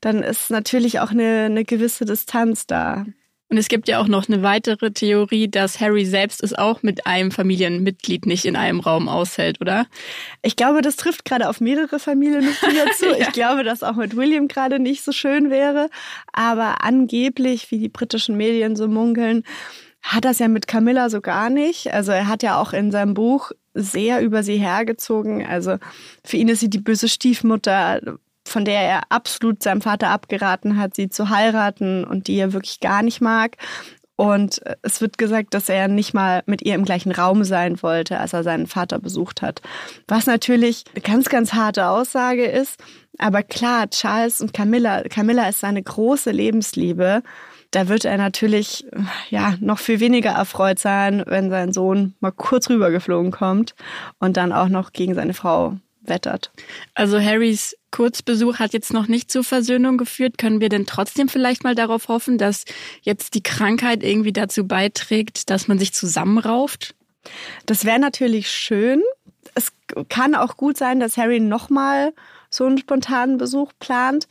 dann 0.00 0.22
ist 0.22 0.50
natürlich 0.50 1.00
auch 1.00 1.10
eine, 1.10 1.44
eine 1.44 1.64
gewisse 1.64 2.04
Distanz 2.04 2.66
da. 2.66 3.06
Und 3.50 3.58
es 3.58 3.68
gibt 3.68 3.88
ja 3.88 4.00
auch 4.00 4.08
noch 4.08 4.28
eine 4.28 4.42
weitere 4.42 4.90
Theorie, 4.90 5.48
dass 5.48 5.78
Harry 5.80 6.06
selbst 6.06 6.42
es 6.42 6.54
auch 6.54 6.82
mit 6.82 7.06
einem 7.06 7.30
Familienmitglied 7.30 8.26
nicht 8.26 8.46
in 8.46 8.56
einem 8.56 8.80
Raum 8.80 9.08
aushält, 9.08 9.60
oder? 9.60 9.86
Ich 10.42 10.56
glaube, 10.56 10.80
das 10.80 10.96
trifft 10.96 11.24
gerade 11.24 11.48
auf 11.48 11.60
mehrere 11.60 11.98
Familienmitglieder 11.98 12.86
zu. 12.98 13.06
ja. 13.10 13.16
Ich 13.18 13.32
glaube, 13.32 13.62
dass 13.62 13.82
auch 13.82 13.96
mit 13.96 14.16
William 14.16 14.48
gerade 14.48 14.78
nicht 14.78 15.04
so 15.04 15.12
schön 15.12 15.50
wäre. 15.50 15.88
Aber 16.32 16.82
angeblich, 16.82 17.70
wie 17.70 17.78
die 17.78 17.90
britischen 17.90 18.36
Medien 18.36 18.76
so 18.76 18.88
munkeln, 18.88 19.44
hat 20.02 20.24
das 20.24 20.38
ja 20.38 20.48
mit 20.48 20.66
Camilla 20.66 21.10
so 21.10 21.20
gar 21.20 21.50
nicht. 21.50 21.92
Also 21.92 22.12
er 22.12 22.28
hat 22.28 22.42
ja 22.42 22.58
auch 22.58 22.72
in 22.72 22.90
seinem 22.90 23.14
Buch 23.14 23.52
sehr 23.74 24.20
über 24.22 24.42
sie 24.42 24.56
hergezogen. 24.56 25.44
Also 25.46 25.78
für 26.24 26.36
ihn 26.36 26.48
ist 26.48 26.60
sie 26.60 26.70
die 26.70 26.80
böse 26.80 27.08
Stiefmutter, 27.08 28.00
von 28.46 28.64
der 28.64 28.80
er 28.80 29.02
absolut 29.10 29.62
seinem 29.62 29.80
Vater 29.80 30.10
abgeraten 30.10 30.78
hat, 30.78 30.94
sie 30.94 31.08
zu 31.08 31.30
heiraten 31.30 32.04
und 32.04 32.26
die 32.26 32.36
er 32.36 32.52
wirklich 32.52 32.80
gar 32.80 33.02
nicht 33.02 33.20
mag. 33.20 33.56
Und 34.16 34.60
es 34.82 35.00
wird 35.00 35.18
gesagt, 35.18 35.54
dass 35.54 35.68
er 35.68 35.88
nicht 35.88 36.14
mal 36.14 36.44
mit 36.46 36.62
ihr 36.62 36.76
im 36.76 36.84
gleichen 36.84 37.10
Raum 37.10 37.42
sein 37.42 37.82
wollte, 37.82 38.20
als 38.20 38.32
er 38.32 38.44
seinen 38.44 38.68
Vater 38.68 39.00
besucht 39.00 39.42
hat. 39.42 39.60
Was 40.06 40.26
natürlich 40.26 40.84
eine 40.92 41.02
ganz, 41.02 41.28
ganz 41.28 41.52
harte 41.52 41.88
Aussage 41.88 42.44
ist. 42.44 42.80
Aber 43.18 43.42
klar, 43.42 43.90
Charles 43.90 44.40
und 44.40 44.52
Camilla, 44.52 45.02
Camilla 45.02 45.48
ist 45.48 45.60
seine 45.60 45.82
große 45.82 46.30
Lebensliebe 46.30 47.22
da 47.74 47.88
wird 47.88 48.04
er 48.04 48.16
natürlich 48.16 48.86
ja 49.30 49.54
noch 49.60 49.78
viel 49.78 50.00
weniger 50.00 50.30
erfreut 50.30 50.78
sein, 50.78 51.24
wenn 51.26 51.50
sein 51.50 51.72
Sohn 51.72 52.14
mal 52.20 52.30
kurz 52.30 52.70
rübergeflogen 52.70 53.32
kommt 53.32 53.74
und 54.20 54.36
dann 54.36 54.52
auch 54.52 54.68
noch 54.68 54.92
gegen 54.92 55.14
seine 55.14 55.34
Frau 55.34 55.76
wettert. 56.02 56.52
Also 56.94 57.18
Harrys 57.18 57.76
Kurzbesuch 57.94 58.58
hat 58.58 58.72
jetzt 58.72 58.92
noch 58.92 59.06
nicht 59.06 59.30
zur 59.30 59.44
Versöhnung 59.44 59.98
geführt. 59.98 60.36
Können 60.36 60.60
wir 60.60 60.68
denn 60.68 60.84
trotzdem 60.84 61.28
vielleicht 61.28 61.62
mal 61.62 61.76
darauf 61.76 62.08
hoffen, 62.08 62.38
dass 62.38 62.64
jetzt 63.02 63.34
die 63.34 63.42
Krankheit 63.42 64.02
irgendwie 64.02 64.32
dazu 64.32 64.66
beiträgt, 64.66 65.48
dass 65.48 65.68
man 65.68 65.78
sich 65.78 65.94
zusammenrauft? 65.94 66.96
Das 67.66 67.84
wäre 67.84 68.00
natürlich 68.00 68.50
schön. 68.50 69.00
Es 69.54 69.72
kann 70.08 70.34
auch 70.34 70.56
gut 70.56 70.76
sein, 70.76 70.98
dass 70.98 71.16
Harry 71.16 71.38
nochmal 71.38 72.12
so 72.50 72.66
einen 72.66 72.78
spontanen 72.78 73.38
Besuch 73.38 73.70
plant. 73.78 74.26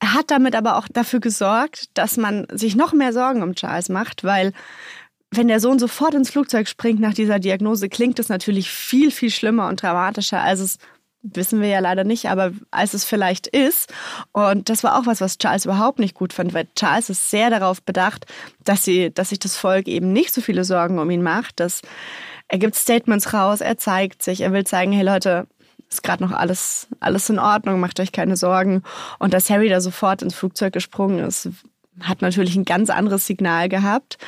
Er 0.00 0.14
hat 0.14 0.32
damit 0.32 0.56
aber 0.56 0.76
auch 0.76 0.88
dafür 0.92 1.20
gesorgt, 1.20 1.90
dass 1.94 2.16
man 2.16 2.48
sich 2.50 2.74
noch 2.74 2.92
mehr 2.92 3.12
Sorgen 3.12 3.44
um 3.44 3.54
Charles 3.54 3.88
macht, 3.88 4.24
weil 4.24 4.52
wenn 5.30 5.46
der 5.46 5.60
Sohn 5.60 5.78
sofort 5.78 6.14
ins 6.14 6.30
Flugzeug 6.30 6.66
springt 6.66 6.98
nach 6.98 7.14
dieser 7.14 7.38
Diagnose, 7.38 7.88
klingt 7.88 8.18
es 8.18 8.28
natürlich 8.28 8.68
viel, 8.68 9.12
viel 9.12 9.30
schlimmer 9.30 9.68
und 9.68 9.80
dramatischer, 9.80 10.40
als 10.40 10.58
es 10.58 10.78
wissen 11.34 11.60
wir 11.60 11.68
ja 11.68 11.80
leider 11.80 12.04
nicht, 12.04 12.28
aber 12.28 12.52
als 12.70 12.94
es 12.94 13.04
vielleicht 13.04 13.46
ist. 13.46 13.92
Und 14.32 14.68
das 14.68 14.84
war 14.84 14.98
auch 14.98 15.06
was, 15.06 15.20
was 15.20 15.38
Charles 15.38 15.64
überhaupt 15.64 15.98
nicht 15.98 16.14
gut 16.14 16.32
fand, 16.32 16.54
weil 16.54 16.68
Charles 16.74 17.10
ist 17.10 17.30
sehr 17.30 17.50
darauf 17.50 17.82
bedacht, 17.82 18.26
dass 18.64 18.82
sie, 18.84 19.12
dass 19.12 19.30
sich 19.30 19.38
das 19.38 19.56
Volk 19.56 19.88
eben 19.88 20.12
nicht 20.12 20.32
so 20.32 20.40
viele 20.40 20.64
Sorgen 20.64 20.98
um 20.98 21.10
ihn 21.10 21.22
macht, 21.22 21.60
dass 21.60 21.82
er 22.48 22.58
gibt 22.58 22.76
Statements 22.76 23.32
raus, 23.32 23.60
er 23.60 23.76
zeigt 23.76 24.22
sich, 24.22 24.40
er 24.40 24.52
will 24.52 24.64
zeigen, 24.64 24.92
hey 24.92 25.04
Leute, 25.04 25.46
ist 25.90 26.02
gerade 26.02 26.22
noch 26.22 26.32
alles, 26.32 26.88
alles 27.00 27.28
in 27.30 27.38
Ordnung, 27.38 27.80
macht 27.80 28.00
euch 28.00 28.12
keine 28.12 28.36
Sorgen. 28.36 28.82
Und 29.18 29.34
dass 29.34 29.50
Harry 29.50 29.68
da 29.68 29.80
sofort 29.80 30.22
ins 30.22 30.34
Flugzeug 30.34 30.72
gesprungen 30.72 31.20
ist, 31.20 31.48
hat 32.00 32.22
natürlich 32.22 32.56
ein 32.56 32.64
ganz 32.64 32.90
anderes 32.90 33.26
Signal 33.26 33.68
gehabt. 33.68 34.18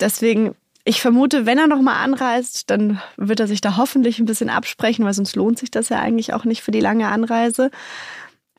Deswegen, 0.00 0.54
ich 0.88 1.02
vermute, 1.02 1.44
wenn 1.44 1.58
er 1.58 1.66
nochmal 1.66 2.02
anreist, 2.02 2.70
dann 2.70 2.98
wird 3.18 3.40
er 3.40 3.46
sich 3.46 3.60
da 3.60 3.76
hoffentlich 3.76 4.18
ein 4.18 4.24
bisschen 4.24 4.48
absprechen, 4.48 5.04
weil 5.04 5.12
sonst 5.12 5.36
lohnt 5.36 5.58
sich 5.58 5.70
das 5.70 5.90
ja 5.90 6.00
eigentlich 6.00 6.32
auch 6.32 6.46
nicht 6.46 6.62
für 6.62 6.70
die 6.70 6.80
lange 6.80 7.08
Anreise. 7.08 7.70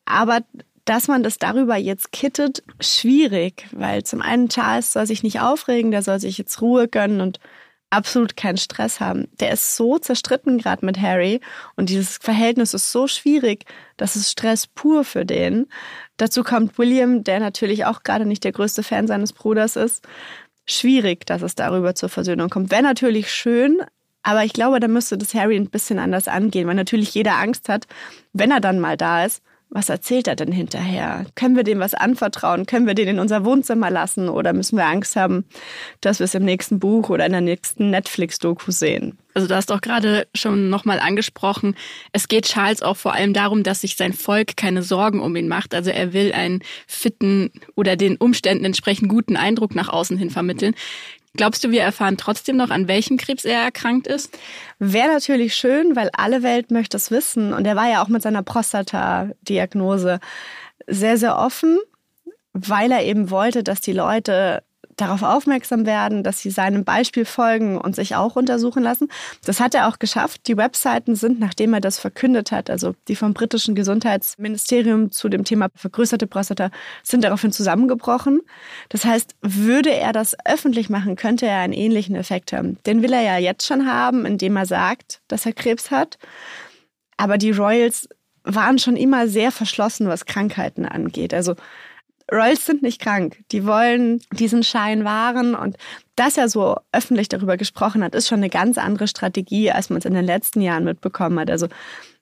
Aber 0.05 0.41
dass 0.85 1.07
man 1.07 1.23
das 1.23 1.39
darüber 1.39 1.75
jetzt 1.75 2.11
kittet, 2.11 2.61
schwierig, 2.79 3.67
weil 3.71 4.03
zum 4.03 4.21
einen 4.21 4.47
Charles 4.47 4.93
soll 4.93 5.07
sich 5.07 5.23
nicht 5.23 5.39
aufregen, 5.39 5.89
der 5.89 6.03
soll 6.03 6.19
sich 6.19 6.37
jetzt 6.37 6.61
Ruhe 6.61 6.87
gönnen 6.87 7.19
und 7.21 7.39
absolut 7.89 8.37
keinen 8.37 8.57
Stress 8.57 8.99
haben. 8.99 9.27
Der 9.39 9.51
ist 9.51 9.75
so 9.75 9.97
zerstritten 9.97 10.59
gerade 10.59 10.85
mit 10.85 11.01
Harry 11.01 11.41
und 11.77 11.89
dieses 11.89 12.17
Verhältnis 12.17 12.75
ist 12.75 12.91
so 12.91 13.07
schwierig, 13.07 13.65
das 13.97 14.15
ist 14.15 14.29
Stress 14.29 14.67
pur 14.67 15.03
für 15.03 15.25
den. 15.25 15.65
Dazu 16.17 16.43
kommt 16.43 16.77
William, 16.77 17.23
der 17.23 17.39
natürlich 17.39 17.85
auch 17.85 18.03
gerade 18.03 18.27
nicht 18.27 18.43
der 18.43 18.51
größte 18.51 18.83
Fan 18.83 19.07
seines 19.07 19.33
Bruders 19.33 19.75
ist. 19.75 20.07
Schwierig, 20.71 21.25
dass 21.25 21.41
es 21.41 21.55
darüber 21.55 21.95
zur 21.95 22.09
Versöhnung 22.09 22.49
kommt. 22.49 22.69
Wäre 22.69 22.83
natürlich 22.83 23.33
schön, 23.33 23.81
aber 24.21 24.43
ich 24.43 24.53
glaube, 24.53 24.79
da 24.79 24.87
müsste 24.87 25.17
das 25.17 25.33
Harry 25.33 25.55
ein 25.55 25.69
bisschen 25.69 25.97
anders 25.97 26.27
angehen, 26.27 26.67
weil 26.67 26.75
natürlich 26.75 27.13
jeder 27.15 27.37
Angst 27.37 27.69
hat, 27.69 27.87
wenn 28.33 28.51
er 28.51 28.59
dann 28.59 28.79
mal 28.79 28.95
da 28.95 29.25
ist, 29.25 29.41
was 29.71 29.89
erzählt 29.89 30.27
er 30.27 30.35
denn 30.35 30.51
hinterher? 30.51 31.25
Können 31.35 31.55
wir 31.55 31.63
dem 31.63 31.79
was 31.79 31.93
anvertrauen? 31.93 32.65
Können 32.65 32.87
wir 32.87 32.95
den 32.95 33.07
in 33.07 33.19
unser 33.19 33.45
Wohnzimmer 33.45 33.91
lassen? 33.91 34.27
Oder 34.27 34.53
müssen 34.53 34.77
wir 34.77 34.85
Angst 34.87 35.15
haben, 35.15 35.45
dass 36.01 36.19
wir 36.19 36.25
es 36.25 36.33
im 36.33 36.43
nächsten 36.43 36.79
Buch 36.79 37.09
oder 37.09 37.25
in 37.27 37.33
der 37.33 37.41
nächsten 37.41 37.91
Netflix-Doku 37.91 38.71
sehen? 38.71 39.19
Also 39.35 39.47
du 39.47 39.55
hast 39.55 39.71
auch 39.71 39.81
gerade 39.81 40.27
schon 40.33 40.69
nochmal 40.71 40.99
angesprochen, 40.99 41.75
es 42.11 42.27
geht 42.27 42.45
Charles 42.45 42.81
auch 42.81 42.97
vor 42.97 43.13
allem 43.13 43.33
darum, 43.33 43.61
dass 43.61 43.81
sich 43.81 43.95
sein 43.95 44.13
Volk 44.13 44.57
keine 44.57 44.81
Sorgen 44.81 45.21
um 45.21 45.35
ihn 45.35 45.47
macht. 45.47 45.75
Also 45.75 45.91
er 45.91 46.13
will 46.13 46.33
einen 46.33 46.61
fitten 46.87 47.51
oder 47.75 47.95
den 47.95 48.17
Umständen 48.17 48.65
entsprechend 48.65 49.07
guten 49.07 49.37
Eindruck 49.37 49.75
nach 49.75 49.89
außen 49.89 50.17
hin 50.17 50.31
vermitteln. 50.31 50.73
Glaubst 51.35 51.63
du, 51.63 51.71
wir 51.71 51.83
erfahren 51.83 52.17
trotzdem 52.17 52.57
noch, 52.57 52.69
an 52.69 52.87
welchem 52.87 53.17
Krebs 53.17 53.45
er 53.45 53.61
erkrankt 53.61 54.07
ist? 54.07 54.37
Wäre 54.79 55.09
natürlich 55.09 55.55
schön, 55.55 55.95
weil 55.95 56.09
alle 56.13 56.41
Welt 56.43 56.71
möchte 56.71 56.97
es 56.97 57.11
wissen. 57.11 57.53
Und 57.53 57.65
er 57.65 57.75
war 57.75 57.89
ja 57.89 58.03
auch 58.03 58.07
mit 58.07 58.21
seiner 58.21 58.41
Prostata-Diagnose 58.41 60.19
sehr, 60.87 61.17
sehr 61.17 61.37
offen, 61.37 61.77
weil 62.53 62.91
er 62.91 63.03
eben 63.03 63.29
wollte, 63.29 63.63
dass 63.63 63.79
die 63.79 63.93
Leute 63.93 64.63
darauf 65.01 65.23
aufmerksam 65.23 65.85
werden, 65.85 66.23
dass 66.23 66.39
sie 66.39 66.49
seinem 66.49 66.83
Beispiel 66.83 67.25
folgen 67.25 67.77
und 67.77 67.95
sich 67.95 68.15
auch 68.15 68.35
untersuchen 68.35 68.83
lassen. 68.83 69.09
Das 69.45 69.59
hat 69.59 69.75
er 69.75 69.87
auch 69.87 69.99
geschafft. 69.99 70.47
Die 70.47 70.57
Webseiten 70.57 71.15
sind, 71.15 71.39
nachdem 71.39 71.73
er 71.73 71.81
das 71.81 71.99
verkündet 71.99 72.51
hat, 72.51 72.69
also 72.69 72.95
die 73.07 73.15
vom 73.15 73.33
britischen 73.33 73.75
Gesundheitsministerium 73.75 75.11
zu 75.11 75.29
dem 75.29 75.43
Thema 75.43 75.67
vergrößerte 75.75 76.27
Prostata, 76.27 76.71
sind 77.03 77.23
daraufhin 77.23 77.51
zusammengebrochen. 77.51 78.41
Das 78.89 79.05
heißt, 79.05 79.35
würde 79.41 79.91
er 79.91 80.13
das 80.13 80.35
öffentlich 80.45 80.89
machen, 80.89 81.15
könnte 81.15 81.45
er 81.45 81.59
einen 81.59 81.73
ähnlichen 81.73 82.15
Effekt 82.15 82.53
haben. 82.53 82.77
Den 82.85 83.01
will 83.01 83.13
er 83.13 83.21
ja 83.21 83.37
jetzt 83.37 83.65
schon 83.65 83.87
haben, 83.87 84.25
indem 84.25 84.55
er 84.57 84.65
sagt, 84.65 85.21
dass 85.27 85.45
er 85.45 85.53
Krebs 85.53 85.91
hat. 85.91 86.17
Aber 87.17 87.37
die 87.37 87.51
Royals 87.51 88.07
waren 88.43 88.79
schon 88.79 88.95
immer 88.95 89.27
sehr 89.27 89.51
verschlossen, 89.51 90.07
was 90.07 90.25
Krankheiten 90.25 90.85
angeht. 90.85 91.33
Also 91.33 91.55
Royals 92.31 92.65
sind 92.65 92.81
nicht 92.81 93.01
krank. 93.01 93.39
Die 93.51 93.65
wollen 93.65 94.21
diesen 94.33 94.63
Schein 94.63 95.03
wahren 95.03 95.55
und 95.55 95.77
dass 96.15 96.37
er 96.37 96.49
so 96.49 96.77
öffentlich 96.91 97.29
darüber 97.29 97.57
gesprochen 97.57 98.03
hat, 98.03 98.13
ist 98.15 98.27
schon 98.27 98.39
eine 98.39 98.49
ganz 98.49 98.77
andere 98.77 99.07
Strategie, 99.07 99.71
als 99.71 99.89
man 99.89 99.99
es 99.99 100.05
in 100.05 100.13
den 100.13 100.25
letzten 100.25 100.61
Jahren 100.61 100.83
mitbekommen 100.83 101.39
hat. 101.39 101.49
Also 101.49 101.67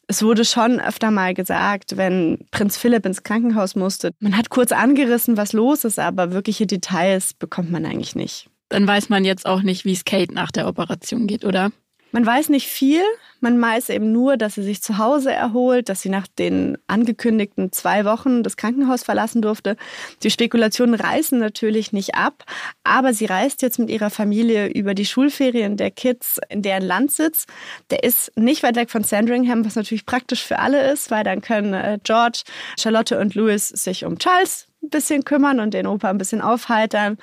es 0.08 0.24
wurde 0.24 0.46
schon 0.46 0.80
öfter 0.80 1.12
mal 1.12 1.34
gesagt, 1.34 1.98
wenn 1.98 2.46
Prinz 2.52 2.78
Philipp 2.78 3.06
ins 3.06 3.24
Krankenhaus 3.24 3.76
musste. 3.76 4.12
Man 4.20 4.38
hat 4.38 4.50
kurz 4.50 4.72
angerissen, 4.72 5.36
was 5.36 5.52
los 5.52 5.84
ist, 5.84 6.00
aber 6.00 6.32
wirkliche 6.32 6.66
Details 6.66 7.34
bekommt 7.34 7.72
man 7.72 7.86
eigentlich 7.86 8.16
nicht. 8.16 8.50
Dann 8.70 8.88
weiß 8.88 9.10
man 9.10 9.26
jetzt 9.26 9.46
auch 9.46 9.62
nicht, 9.62 9.86
wie 9.86 9.94
es 9.94 10.06
Kate 10.06 10.34
nach 10.34 10.52
der 10.52 10.68
Operation 10.68 11.28
geht, 11.28 11.44
oder? 11.44 11.72
Man 12.18 12.26
weiß 12.26 12.50
nicht 12.50 12.68
viel. 12.68 13.04
Man 13.42 13.62
weiß 13.62 13.90
eben 13.90 14.12
nur, 14.12 14.38
dass 14.38 14.56
sie 14.56 14.64
sich 14.64 14.82
zu 14.82 14.98
Hause 14.98 15.32
erholt, 15.32 15.88
dass 15.88 16.02
sie 16.02 16.10
nach 16.10 16.26
den 16.26 16.80
angekündigten 16.88 17.72
zwei 17.72 18.06
Wochen 18.06 18.42
das 18.42 18.58
Krankenhaus 18.58 19.04
verlassen 19.04 19.44
durfte. 19.44 19.78
Die 20.24 20.32
Spekulationen 20.32 20.96
reißen 20.96 21.38
natürlich 21.38 21.94
nicht 21.94 22.16
ab, 22.16 22.44
aber 22.84 23.14
sie 23.14 23.26
reist 23.26 23.62
jetzt 23.62 23.78
mit 23.78 23.92
ihrer 23.92 24.10
Familie 24.10 24.66
über 24.66 24.96
die 24.96 25.06
Schulferien 25.06 25.78
der 25.78 25.92
Kids 25.92 26.40
in 26.50 26.64
deren 26.64 26.82
Landsitz. 26.82 27.46
Der 27.92 28.04
ist 28.04 28.32
nicht 28.36 28.64
weit 28.64 28.78
weg 28.78 28.90
von 28.90 29.04
Sandringham, 29.04 29.64
was 29.64 29.76
natürlich 29.76 30.08
praktisch 30.08 30.44
für 30.44 30.58
alle 30.58 30.92
ist, 30.92 31.12
weil 31.12 31.24
dann 31.24 31.42
können 31.42 31.76
äh, 31.76 32.00
George, 32.04 32.42
Charlotte 32.80 33.20
und 33.20 33.36
Louis 33.36 33.70
sich 33.70 34.06
um 34.06 34.18
Charles 34.18 34.66
ein 34.82 34.90
bisschen 34.90 35.24
kümmern 35.24 35.60
und 35.60 35.76
den 35.76 35.86
Opa 35.86 36.10
ein 36.10 36.18
bisschen 36.18 36.42
aufheitern. 36.42 37.20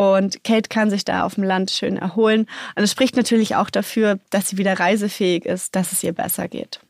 Und 0.00 0.44
Kate 0.44 0.70
kann 0.70 0.88
sich 0.88 1.04
da 1.04 1.24
auf 1.24 1.34
dem 1.34 1.44
Land 1.44 1.70
schön 1.70 1.98
erholen. 1.98 2.46
Und 2.74 2.82
es 2.82 2.90
spricht 2.90 3.16
natürlich 3.16 3.56
auch 3.56 3.68
dafür, 3.68 4.18
dass 4.30 4.48
sie 4.48 4.56
wieder 4.56 4.80
reisefähig 4.80 5.44
ist, 5.44 5.76
dass 5.76 5.92
es 5.92 6.02
ihr 6.02 6.14
besser 6.14 6.48
geht. 6.48 6.80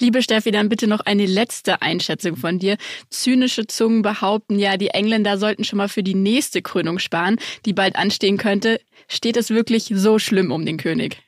Liebe 0.00 0.22
Steffi, 0.22 0.50
dann 0.50 0.68
bitte 0.68 0.88
noch 0.88 0.98
eine 0.98 1.26
letzte 1.26 1.82
Einschätzung 1.82 2.34
von 2.34 2.58
dir. 2.58 2.76
Zynische 3.10 3.68
Zungen 3.68 4.02
behaupten 4.02 4.58
ja, 4.58 4.76
die 4.76 4.88
Engländer 4.88 5.38
sollten 5.38 5.62
schon 5.62 5.76
mal 5.76 5.88
für 5.88 6.02
die 6.02 6.16
nächste 6.16 6.60
Krönung 6.60 6.98
sparen, 6.98 7.36
die 7.64 7.74
bald 7.74 7.94
anstehen 7.94 8.38
könnte. 8.38 8.80
Steht 9.06 9.36
es 9.36 9.50
wirklich 9.50 9.92
so 9.94 10.18
schlimm 10.18 10.50
um 10.50 10.66
den 10.66 10.78
König? 10.78 11.22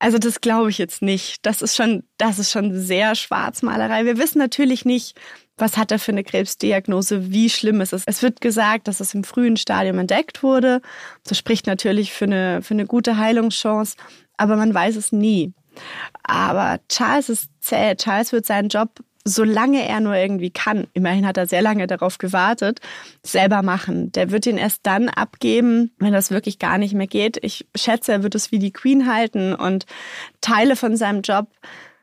Also 0.00 0.18
das 0.18 0.42
glaube 0.42 0.68
ich 0.68 0.76
jetzt 0.76 1.00
nicht. 1.00 1.46
Das 1.46 1.62
ist 1.62 1.76
schon, 1.76 2.02
das 2.18 2.38
ist 2.38 2.52
schon 2.52 2.78
sehr 2.78 3.14
Schwarzmalerei. 3.14 4.04
Wir 4.04 4.18
wissen 4.18 4.38
natürlich 4.38 4.84
nicht, 4.84 5.18
was 5.58 5.76
hat 5.76 5.92
er 5.92 5.98
für 5.98 6.12
eine 6.12 6.24
Krebsdiagnose, 6.24 7.30
wie 7.30 7.50
schlimm 7.50 7.80
ist 7.80 7.92
es. 7.92 8.04
Es 8.06 8.22
wird 8.22 8.40
gesagt, 8.40 8.88
dass 8.88 9.00
es 9.00 9.14
im 9.14 9.24
frühen 9.24 9.56
Stadium 9.56 9.98
entdeckt 9.98 10.42
wurde. 10.42 10.80
Das 11.24 11.36
spricht 11.36 11.66
natürlich 11.66 12.12
für 12.12 12.24
eine, 12.24 12.62
für 12.62 12.74
eine 12.74 12.86
gute 12.86 13.18
Heilungschance, 13.18 13.96
aber 14.36 14.56
man 14.56 14.72
weiß 14.72 14.96
es 14.96 15.12
nie. 15.12 15.52
Aber 16.22 16.80
Charles 16.88 17.28
ist 17.28 17.50
zäh. 17.60 17.94
Charles 17.96 18.32
wird 18.32 18.46
seinen 18.46 18.68
Job, 18.68 18.90
solange 19.24 19.86
er 19.86 20.00
nur 20.00 20.14
irgendwie 20.14 20.50
kann, 20.50 20.86
immerhin 20.94 21.26
hat 21.26 21.36
er 21.36 21.46
sehr 21.46 21.62
lange 21.62 21.86
darauf 21.86 22.18
gewartet, 22.18 22.80
selber 23.22 23.62
machen. 23.62 24.10
Der 24.12 24.30
wird 24.30 24.46
ihn 24.46 24.58
erst 24.58 24.80
dann 24.84 25.08
abgeben, 25.08 25.92
wenn 25.98 26.12
das 26.12 26.30
wirklich 26.30 26.58
gar 26.58 26.78
nicht 26.78 26.94
mehr 26.94 27.06
geht. 27.06 27.38
Ich 27.42 27.66
schätze, 27.76 28.12
er 28.12 28.22
wird 28.22 28.34
es 28.34 28.52
wie 28.52 28.58
die 28.58 28.72
Queen 28.72 29.12
halten 29.12 29.54
und 29.54 29.86
Teile 30.40 30.76
von 30.76 30.96
seinem 30.96 31.22
Job 31.22 31.48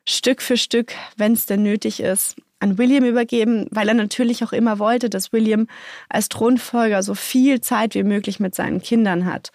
Stück 0.07 0.41
für 0.41 0.55
Stück, 0.55 0.93
wenn 1.17 1.33
es 1.33 1.47
denn 1.47 1.63
nötig 1.63 1.99
ist, 1.99 2.35
an 2.59 2.77
William 2.77 3.03
übergeben, 3.03 3.67
weil 3.71 3.87
er 3.87 3.93
natürlich 3.93 4.43
auch 4.43 4.53
immer 4.53 4.79
wollte, 4.79 5.09
dass 5.09 5.33
William 5.33 5.67
als 6.09 6.29
Thronfolger 6.29 7.03
so 7.03 7.15
viel 7.15 7.61
Zeit 7.61 7.95
wie 7.95 8.03
möglich 8.03 8.39
mit 8.39 8.55
seinen 8.55 8.81
Kindern 8.81 9.25
hat. 9.25 9.51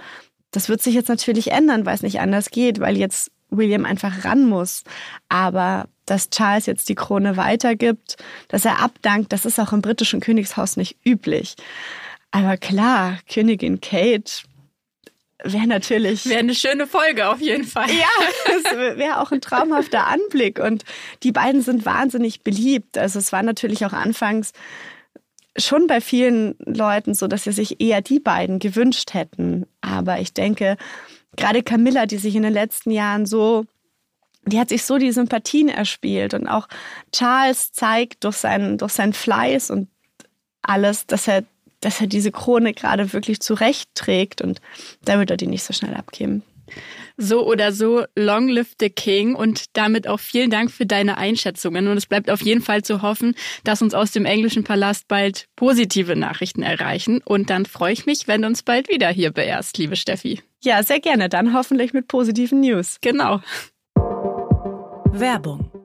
Das 0.51 0.69
wird 0.69 0.83
sich 0.83 0.95
jetzt 0.95 1.09
natürlich 1.09 1.53
ändern, 1.53 1.87
weil 1.87 1.95
es 1.95 2.03
nicht 2.03 2.21
anders 2.21 2.51
geht, 2.51 2.81
weil 2.81 2.97
jetzt 2.97 3.31
William 3.51 3.85
einfach 3.85 4.25
ran 4.25 4.47
muss. 4.47 4.85
Aber 5.29 5.89
dass 6.07 6.31
Charles 6.31 6.67
jetzt 6.67 6.89
die 6.89 6.95
Krone 6.95 7.37
weitergibt, 7.37 8.17
dass 8.49 8.65
er 8.65 8.83
abdankt, 8.83 9.33
das 9.33 9.45
ist 9.45 9.61
auch 9.61 9.73
im 9.73 9.83
britischen 9.83 10.21
Königshaus 10.21 10.77
nicht 10.77 10.97
üblich. 11.05 11.57
Aber 12.33 12.57
klar, 12.57 13.19
Königin 13.33 13.81
Kate 13.81 14.33
wäre 15.45 15.67
natürlich. 15.67 16.27
Wäre 16.27 16.41
eine 16.41 16.55
schöne 16.55 16.87
Folge 16.87 17.29
auf 17.29 17.41
jeden 17.41 17.65
Fall. 17.65 17.91
Ja, 17.91 18.09
es 18.47 18.99
wäre 18.99 19.21
auch 19.21 19.33
ein 19.33 19.41
traumhafter 19.41 20.07
Anblick. 20.07 20.59
Und 20.59 20.85
die 21.23 21.33
beiden 21.33 21.63
sind 21.63 21.85
wahnsinnig 21.85 22.43
beliebt. 22.43 22.99
Also 22.99 23.19
es 23.19 23.33
war 23.33 23.43
natürlich 23.43 23.85
auch 23.87 23.93
anfangs 23.93 24.53
schon 25.57 25.87
bei 25.87 26.01
vielen 26.01 26.57
Leuten 26.61 27.15
so, 27.15 27.27
dass 27.27 27.45
sie 27.45 27.53
sich 27.53 27.81
eher 27.81 28.01
die 28.03 28.21
beiden 28.21 28.59
gewünscht 28.59 29.15
hätten. 29.15 29.67
Aber 29.81 30.21
ich 30.21 30.33
denke, 30.33 30.77
gerade 31.37 31.63
Camilla, 31.63 32.07
die 32.07 32.19
sich 32.19 32.35
in 32.37 32.43
den 32.43 32.53
letzten 32.53 32.91
Jahren 32.91 33.27
so 33.27 33.67
die 34.47 34.59
hat 34.59 34.71
sich 34.71 34.85
so 34.85 34.99
die 34.99 35.13
Sympathien 35.13 35.69
erspielt 35.69 36.35
und 36.35 36.49
auch 36.49 36.67
Charles 37.13 37.73
zeigt 37.73 38.25
durch 38.25 38.37
seinen, 38.37 38.79
durch 38.79 38.93
seinen 38.93 39.13
Fleiß 39.13 39.71
und 39.71 39.89
alles, 40.63 41.07
dass 41.07 41.29
er 41.29 41.45
dass 41.81 42.01
er 42.01 42.07
diese 42.07 42.31
Krone 42.33 42.73
gerade 42.73 43.13
wirklich 43.13 43.41
zurecht 43.41 43.91
trägt 43.95 44.43
und 44.43 44.61
da 45.05 45.19
wird 45.19 45.31
er 45.31 45.37
die 45.37 45.47
nicht 45.47 45.65
so 45.65 45.73
schnell 45.73 45.95
abgeben. 45.95 46.43
So 47.17 47.47
oder 47.47 47.73
so, 47.73 48.05
long 48.15 48.49
live 48.49 48.75
the 48.81 48.91
king 48.91 49.35
und 49.35 49.77
damit 49.77 50.07
auch 50.09 50.21
vielen 50.21 50.51
Dank 50.51 50.71
für 50.71 50.87
deine 50.87 51.19
Einschätzungen. 51.19 51.89
Und 51.89 51.97
es 51.97 52.07
bleibt 52.07 52.31
auf 52.31 52.41
jeden 52.43 52.63
Fall 52.63 52.83
zu 52.83 53.03
hoffen, 53.03 53.35
dass 53.65 53.83
uns 53.83 53.93
aus 53.93 54.13
dem 54.13 54.25
englischen 54.25 54.65
Palast 54.65 55.09
bald 55.09 55.47
positive 55.57 56.17
Nachrichten 56.17 56.63
erreichen. 56.63 57.21
Und 57.25 57.51
dann 57.51 57.67
freue 57.67 57.93
ich 57.93 58.07
mich, 58.07 58.29
wenn 58.29 58.43
du 58.43 58.49
uns 58.49 58.63
bald 58.63 58.89
wieder 58.89 59.09
hier 59.09 59.33
beehrst, 59.33 59.77
liebe 59.79 59.97
Steffi. 59.97 60.41
Ja, 60.63 60.83
sehr 60.83 61.01
gerne. 61.01 61.29
Dann 61.29 61.55
hoffentlich 61.55 61.93
mit 61.93 62.09
positiven 62.09 62.61
News. 62.61 62.99
Genau. 63.01 63.41
Werbung 65.13 65.80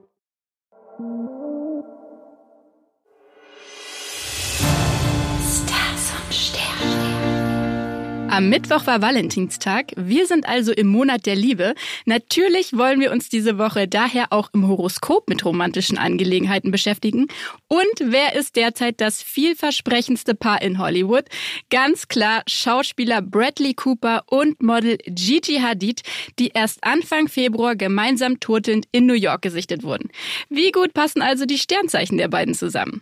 Am 8.36 8.50
Mittwoch 8.50 8.86
war 8.86 9.02
Valentinstag. 9.02 9.94
Wir 9.96 10.28
sind 10.28 10.46
also 10.46 10.74
im 10.74 10.88
Monat 10.88 11.26
der 11.26 11.38
Liebe. 11.38 11.74
Natürlich 12.06 12.76
wollen 12.78 13.00
wir 13.00 13.14
uns 13.14 13.30
diese 13.30 13.58
Woche 13.58 13.88
daher 13.88 14.34
auch 14.34 14.50
im 14.54 14.68
Horoskop 14.68 15.30
mit 15.30 15.46
romantischen 15.46 15.98
Angelegenheiten 15.98 16.70
beschäftigen. 16.70 17.28
Und 17.70 17.96
wer 18.02 18.36
ist 18.36 18.58
derzeit 18.58 19.00
das 19.00 19.24
vielversprechendste 19.24 20.36
Paar 20.36 20.62
in 20.62 20.80
Hollywood? 20.80 21.24
Ganz 21.70 22.10
klar 22.10 22.44
Schauspieler 22.46 23.22
Bradley 23.22 23.74
Cooper 23.74 24.24
und 24.28 24.62
Model 24.62 24.98
Gigi 25.06 25.60
Hadid, 25.62 26.02
die 26.38 26.50
erst 26.50 26.84
Anfang 26.84 27.30
Februar 27.30 27.78
gemeinsam 27.78 28.42
turtelnd 28.42 28.86
in 28.92 29.06
New 29.06 29.14
York 29.14 29.44
gesichtet 29.44 29.84
wurden. 29.84 30.10
Wie 30.50 30.74
gut 30.74 30.94
passen 30.94 31.22
also 31.22 31.46
die 31.46 31.58
Sternzeichen 31.58 32.18
der 32.18 32.28
beiden 32.28 32.54
zusammen? 32.54 33.02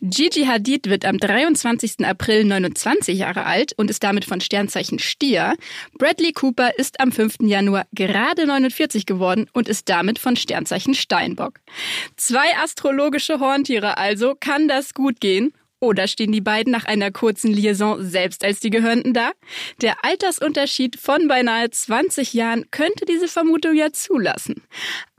Gigi 0.00 0.44
Hadid 0.44 0.88
wird 0.88 1.04
am 1.04 1.18
23. 1.18 2.04
April 2.04 2.44
29 2.44 3.18
Jahre 3.18 3.46
alt 3.46 3.72
und 3.76 3.90
ist 3.90 4.02
damit 4.02 4.24
von 4.24 4.40
Sternzeichen 4.40 4.98
Stier. 4.98 5.54
Bradley 5.98 6.32
Cooper 6.32 6.78
ist 6.78 7.00
am 7.00 7.12
5. 7.12 7.36
Januar 7.42 7.86
gerade 7.92 8.46
49 8.46 9.06
geworden 9.06 9.46
und 9.52 9.68
ist 9.68 9.88
damit 9.88 10.18
von 10.18 10.36
Sternzeichen 10.36 10.94
Steinbock. 10.94 11.60
Zwei 12.16 12.56
astrologische 12.62 13.40
Horntiere 13.40 13.96
also, 13.96 14.34
kann 14.38 14.68
das 14.68 14.94
gut 14.94 15.20
gehen? 15.20 15.52
Oder 15.80 16.08
stehen 16.08 16.32
die 16.32 16.40
beiden 16.40 16.72
nach 16.72 16.86
einer 16.86 17.10
kurzen 17.10 17.52
Liaison 17.52 18.02
selbst 18.02 18.42
als 18.42 18.60
die 18.60 18.70
Gehörnten 18.70 19.12
da? 19.12 19.32
Der 19.82 20.02
Altersunterschied 20.02 20.98
von 20.98 21.28
beinahe 21.28 21.68
20 21.68 22.32
Jahren 22.32 22.70
könnte 22.70 23.04
diese 23.04 23.28
Vermutung 23.28 23.74
ja 23.74 23.92
zulassen. 23.92 24.62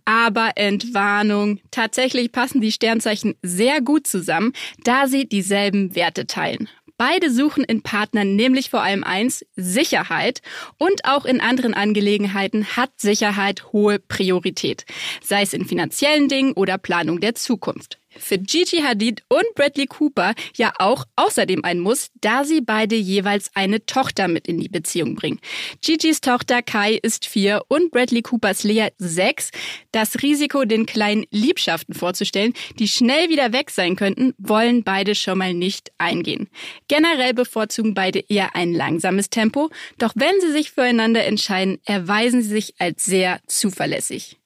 Aber 0.06 0.52
Entwarnung. 0.56 1.60
Tatsächlich 1.72 2.32
passen 2.32 2.62
die 2.62 2.72
Sternzeichen 2.72 3.36
sehr 3.42 3.82
gut 3.82 4.06
zusammen, 4.08 4.54
da 4.84 5.08
sie 5.08 5.28
dieselben 5.28 5.96
Werte 5.96 6.28
teilen. 6.28 6.70
Beide 6.98 7.30
suchen 7.30 7.66
in 7.66 7.82
Partnern 7.82 8.36
nämlich 8.36 8.70
vor 8.70 8.82
allem 8.82 9.04
eins, 9.04 9.46
Sicherheit. 9.58 10.42
Und 10.78 11.04
auch 11.04 11.26
in 11.26 11.42
anderen 11.42 11.74
Angelegenheiten 11.74 12.78
hat 12.78 12.92
Sicherheit 12.98 13.74
hohe 13.74 14.00
Priorität. 14.00 14.86
Sei 15.22 15.42
es 15.42 15.54
in 15.54 15.66
finanziellen 15.66 16.30
Dingen 16.30 16.54
oder 16.54 16.78
Planung 16.78 17.20
der 17.20 17.36
Zukunft. 17.36 18.00
Für 18.18 18.38
Gigi 18.38 18.78
Hadid 18.78 19.24
und 19.30 19.44
Bradley 19.56 19.88
Cooper 19.88 20.34
ja 20.56 20.74
auch 20.80 21.06
außerdem 21.16 21.64
ein 21.64 21.80
Muss, 21.80 22.12
da 22.22 22.44
sie 22.44 22.62
beide 22.62 22.96
jeweils 22.96 23.52
eine 23.56 23.86
Tochter 23.86 24.28
mit 24.28 24.48
in 24.48 24.60
die 24.60 24.70
Beziehung 24.70 25.16
bringen. 25.16 25.40
Gigis 25.82 26.22
Tochter 26.22 26.62
Kai 26.62 27.00
ist 27.02 27.26
vier 27.26 27.64
und 27.68 27.92
Bradley 27.92 28.22
Coopers 28.22 28.64
Lea 28.64 28.90
sechs. 28.98 29.52
Das 29.92 30.22
Risiko, 30.22 30.66
den 30.66 30.86
kleinen 30.86 31.26
Liebschaften 31.32 31.94
vorzustellen, 31.94 32.54
die 32.80 32.88
schnell 32.88 33.30
wieder 33.30 33.54
weg 33.54 33.70
sein 33.70 33.96
könnten, 33.96 34.34
wollen 34.38 34.84
beide 34.84 35.16
schon 35.16 35.38
mal 35.38 35.54
nicht 35.54 35.92
eingehen. 35.98 36.50
Generell 36.88 37.34
bevorzugen 37.34 37.94
beide 37.94 38.20
eher 38.20 38.56
ein 38.56 38.74
langsames 38.74 39.30
Tempo, 39.30 39.70
doch 39.98 40.14
wenn 40.16 40.40
sie 40.42 40.52
sich 40.52 40.72
füreinander 40.72 41.26
entscheiden, 41.26 41.80
erweisen 41.86 42.42
sie 42.42 42.50
sich 42.50 42.76
als 42.80 43.06
sehr 43.06 43.40
zuverlässig. 43.48 44.38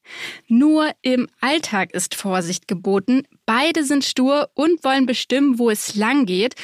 Nur 0.47 0.91
im 1.01 1.27
Alltag 1.41 1.93
ist 1.93 2.15
Vorsicht 2.15 2.67
geboten. 2.67 3.23
Beide 3.45 3.83
sind 3.83 4.05
stur 4.05 4.49
und 4.53 4.83
wollen 4.83 5.05
bestimmen, 5.05 5.59
wo 5.59 5.69
es 5.69 5.95
lang 5.95 6.25
geht. 6.25 6.55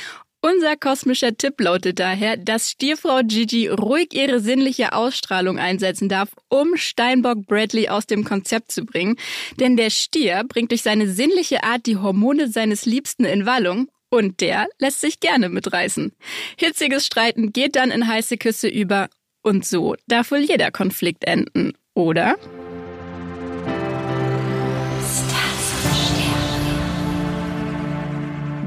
Unser 0.41 0.75
kosmischer 0.75 1.35
Tipp 1.35 1.59
lautet 1.59 1.99
daher, 1.99 2.37
dass 2.37 2.69
Stierfrau 2.69 3.21
Gigi 3.23 3.67
ruhig 3.67 4.13
ihre 4.13 4.39
sinnliche 4.39 4.93
Ausstrahlung 4.93 5.57
einsetzen 5.57 6.07
darf, 6.07 6.29
um 6.49 6.77
Steinbock 6.77 7.47
Bradley 7.47 7.89
aus 7.89 8.05
dem 8.05 8.23
Konzept 8.23 8.71
zu 8.71 8.85
bringen. 8.85 9.15
Denn 9.59 9.75
der 9.75 9.89
Stier 9.89 10.43
bringt 10.47 10.69
durch 10.69 10.83
seine 10.83 11.09
sinnliche 11.09 11.63
Art 11.63 11.87
die 11.87 11.97
Hormone 11.97 12.47
seines 12.47 12.85
Liebsten 12.85 13.25
in 13.25 13.47
Wallung 13.47 13.89
und 14.11 14.39
der 14.39 14.67
lässt 14.77 15.01
sich 15.01 15.19
gerne 15.19 15.49
mitreißen. 15.49 16.11
Hitziges 16.57 17.07
Streiten 17.07 17.51
geht 17.51 17.75
dann 17.75 17.89
in 17.89 18.07
heiße 18.07 18.37
Küsse 18.37 18.67
über 18.67 19.09
und 19.41 19.65
so 19.65 19.95
darf 20.07 20.29
wohl 20.29 20.39
jeder 20.39 20.69
Konflikt 20.69 21.23
enden, 21.23 21.73
oder? 21.95 22.37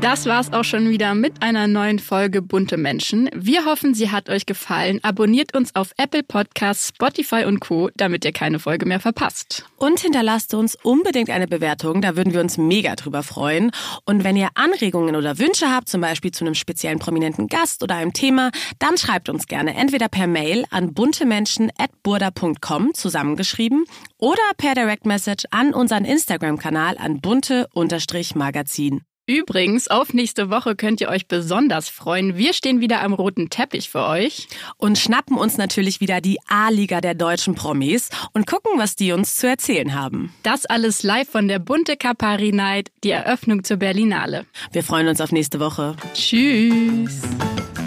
Das 0.01 0.27
war's 0.27 0.53
auch 0.53 0.63
schon 0.63 0.91
wieder 0.91 1.17
mit 1.17 1.43
einer 1.43 1.67
neuen 1.67 1.99
Folge 1.99 2.41
Bunte 2.41 2.77
Menschen. 2.77 3.29
Wir 3.35 3.65
hoffen, 3.65 3.95
sie 3.95 4.13
hat 4.13 4.31
euch 4.31 4.47
gefallen. 4.47 5.01
Abonniert 5.03 5.57
uns 5.57 5.75
auf 5.75 5.91
Apple 5.97 6.23
Podcasts, 6.23 6.93
Spotify 6.95 7.45
und 7.45 7.59
Co., 7.59 7.91
damit 7.97 8.25
ihr 8.25 8.31
keine 8.31 8.61
Folge 8.61 8.87
mehr 8.87 9.01
verpasst. 9.01 9.65
Und 9.77 9.99
hinterlasst 9.99 10.55
uns 10.55 10.77
unbedingt 10.77 11.31
eine 11.31 11.49
Bewertung, 11.49 12.01
da 12.01 12.15
würden 12.15 12.33
wir 12.33 12.41
uns 12.41 12.59
mega 12.59 12.95
drüber 12.95 13.25
freuen. 13.25 13.73
Und 14.05 14.23
wenn 14.23 14.37
ihr 14.37 14.51
Anregungen 14.55 15.17
oder 15.17 15.41
Wünsche 15.41 15.69
habt, 15.69 15.89
zum 15.89 16.01
Beispiel 16.01 16.31
zu 16.31 16.45
einem 16.45 16.55
speziellen 16.55 17.01
prominenten 17.01 17.49
Gast 17.49 17.83
oder 17.83 17.97
einem 17.97 18.13
Thema, 18.13 18.53
dann 18.79 18.99
schreibt 18.99 19.29
uns 19.29 19.49
gerne 19.49 19.75
entweder 19.75 20.09
per 20.09 20.29
Mail 20.29 20.65
an 20.71 20.95
buntemenschen.burda.com 20.95 22.95
zusammengeschrieben 22.95 23.85
oder 24.17 24.43
per 24.59 24.75
Direct 24.75 25.07
Message 25.07 25.43
an 25.51 25.75
unseren 25.75 26.05
Instagram-Kanal 26.05 26.99
an 26.99 27.21
bunte-magazin. 27.21 29.03
Übrigens, 29.29 29.89
auf 29.89 30.15
nächste 30.15 30.49
Woche 30.49 30.75
könnt 30.75 31.03
ihr 31.03 31.11
euch 31.11 31.29
besonders 31.29 31.91
freuen. 31.91 32.39
Wir 32.39 32.55
stehen 32.55 32.81
wieder 32.81 33.03
am 33.03 33.13
roten 33.13 33.51
Teppich 33.51 33.91
für 33.91 34.07
euch. 34.07 34.49
Und 34.79 34.97
schnappen 34.97 35.37
uns 35.37 35.59
natürlich 35.59 36.01
wieder 36.01 36.23
die 36.23 36.39
A-Liga 36.49 37.03
der 37.03 37.13
deutschen 37.15 37.55
Promis 37.55 38.09
und 38.33 38.47
gucken, 38.47 38.73
was 38.77 38.97
die 38.97 39.13
uns 39.13 39.37
zu 39.37 39.47
erzählen 39.47 39.95
haben. 39.95 40.33
Das 40.45 40.65
alles 40.65 41.03
live 41.03 41.29
von 41.29 41.47
der 41.47 41.59
Bunte 41.59 41.99
Kapari 41.99 42.53
Night, 42.53 42.91
die 43.05 43.11
Eröffnung 43.11 43.65
zur 43.65 43.77
Berlinale. 43.77 44.47
Wir 44.73 44.83
freuen 44.83 45.09
uns 45.09 45.21
auf 45.21 45.31
nächste 45.31 45.61
Woche. 45.61 45.95
Tschüss. 46.15 47.21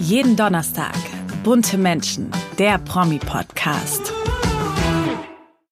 Jeden 0.00 0.36
Donnerstag. 0.36 0.94
Bunte 1.42 1.76
Menschen, 1.76 2.30
der 2.56 2.78
Promi-Podcast. 2.78 4.12